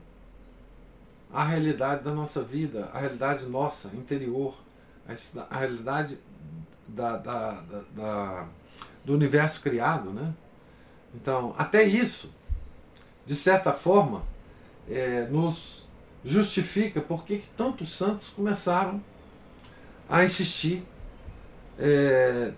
[1.33, 4.55] à realidade da nossa vida, à realidade nossa, interior,
[5.51, 6.19] à realidade
[6.87, 8.49] da, da, da, da
[9.05, 10.11] do universo criado.
[10.11, 10.35] Né?
[11.15, 12.31] Então, até isso
[13.29, 14.22] de certa forma,
[14.91, 15.87] é, nos
[16.24, 19.03] justifica porque que tantos santos começaram
[20.09, 20.83] a insistir
[21.79, 22.53] é,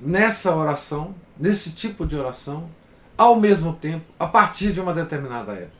[0.00, 2.70] nessa oração, nesse tipo de oração,
[3.18, 5.72] ao mesmo tempo, a partir de uma determinada época,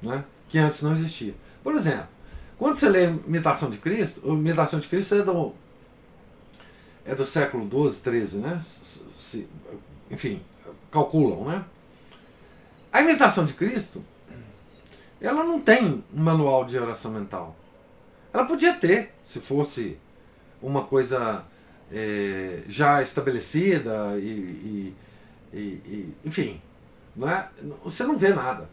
[0.00, 0.24] né?
[0.48, 1.34] que antes não existia.
[1.64, 2.06] Por exemplo,
[2.56, 5.52] quando você lê Imitação de Cristo, a Imitação de Cristo é do,
[7.04, 8.62] é do século XII, XIII, né?
[8.62, 9.48] Se,
[10.08, 10.40] enfim,
[10.92, 11.64] calculam, né?
[12.92, 14.02] A imitação de Cristo,
[15.20, 17.54] ela não tem um manual de oração mental.
[18.32, 19.98] Ela podia ter, se fosse
[20.62, 21.44] uma coisa
[21.92, 24.94] é, já estabelecida e,
[25.52, 26.60] e, e, enfim,
[27.14, 27.48] não é?
[27.84, 28.68] Você não vê nada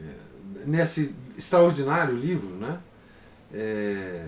[0.00, 2.78] é, nesse extraordinário livro, né?
[3.52, 4.26] É,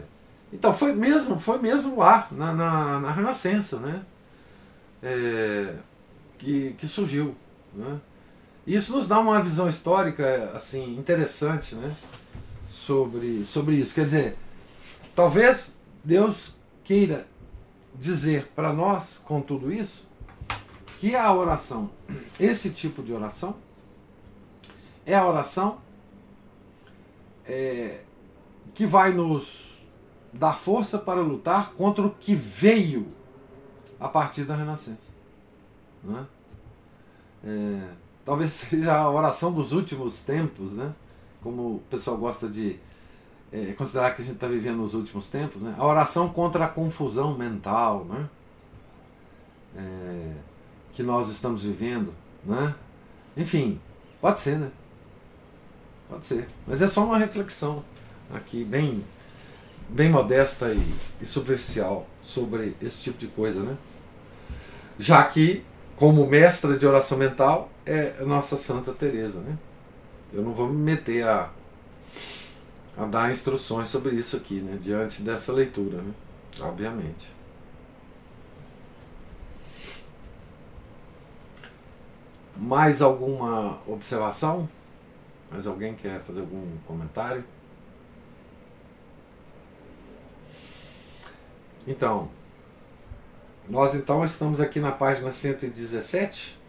[0.52, 4.02] então foi mesmo, foi mesmo lá na, na, na Renascença, né?
[5.02, 5.74] É,
[6.38, 7.36] que, que surgiu,
[7.74, 8.00] né?
[8.70, 11.96] Isso nos dá uma visão histórica assim interessante, né?
[12.68, 13.92] Sobre, sobre isso.
[13.92, 14.36] Quer dizer,
[15.12, 16.54] talvez Deus
[16.84, 17.26] queira
[17.96, 20.06] dizer para nós, com tudo isso,
[21.00, 21.90] que a oração,
[22.38, 23.56] esse tipo de oração,
[25.04, 25.78] é a oração
[27.44, 28.04] é,
[28.72, 29.80] que vai nos
[30.32, 33.08] dar força para lutar contra o que veio
[33.98, 35.10] a partir da renascença.
[36.04, 36.24] Né?
[37.42, 40.92] É, talvez seja a oração dos últimos tempos, né?
[41.42, 42.76] como o pessoal gosta de
[43.50, 45.74] é, considerar que a gente está vivendo nos últimos tempos, né?
[45.76, 48.28] a oração contra a confusão mental né?
[49.76, 50.32] É,
[50.92, 52.14] que nós estamos vivendo.
[52.44, 52.72] Né?
[53.36, 53.80] Enfim,
[54.20, 54.70] pode ser, né?
[56.08, 56.48] Pode ser.
[56.68, 57.82] Mas é só uma reflexão
[58.32, 59.04] aqui, bem,
[59.88, 63.76] bem modesta e, e superficial sobre esse tipo de coisa, né?
[64.98, 65.64] Já que,
[65.96, 69.58] como mestra de oração mental, é nossa Santa Teresa, né?
[70.32, 71.50] Eu não vou me meter a,
[72.96, 74.78] a dar instruções sobre isso aqui, né?
[74.80, 76.14] Diante dessa leitura, né?
[76.60, 77.28] Obviamente.
[82.56, 84.68] Mais alguma observação?
[85.50, 87.42] Mais alguém quer fazer algum comentário?
[91.88, 92.30] Então,
[93.68, 96.59] nós então estamos aqui na página 117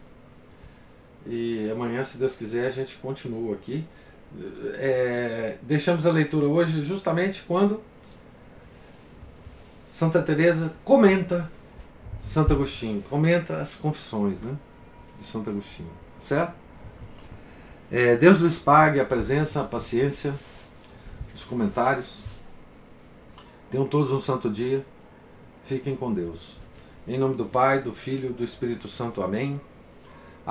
[1.26, 3.86] e amanhã, se Deus quiser, a gente continua aqui.
[4.76, 7.82] É, deixamos a leitura hoje justamente quando
[9.90, 11.52] Santa Teresa comenta
[12.26, 14.56] Santo Agostinho, comenta as confissões né,
[15.20, 16.54] de Santo Agostinho, certo?
[17.92, 20.34] É, Deus lhes pague a presença, a paciência,
[21.36, 22.20] os comentários.
[23.70, 24.86] Tenham todos um santo dia.
[25.66, 26.56] Fiquem com Deus.
[27.06, 29.22] Em nome do Pai, do Filho e do Espírito Santo.
[29.22, 29.60] Amém.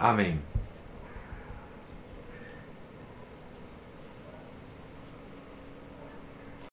[0.00, 0.40] Amém.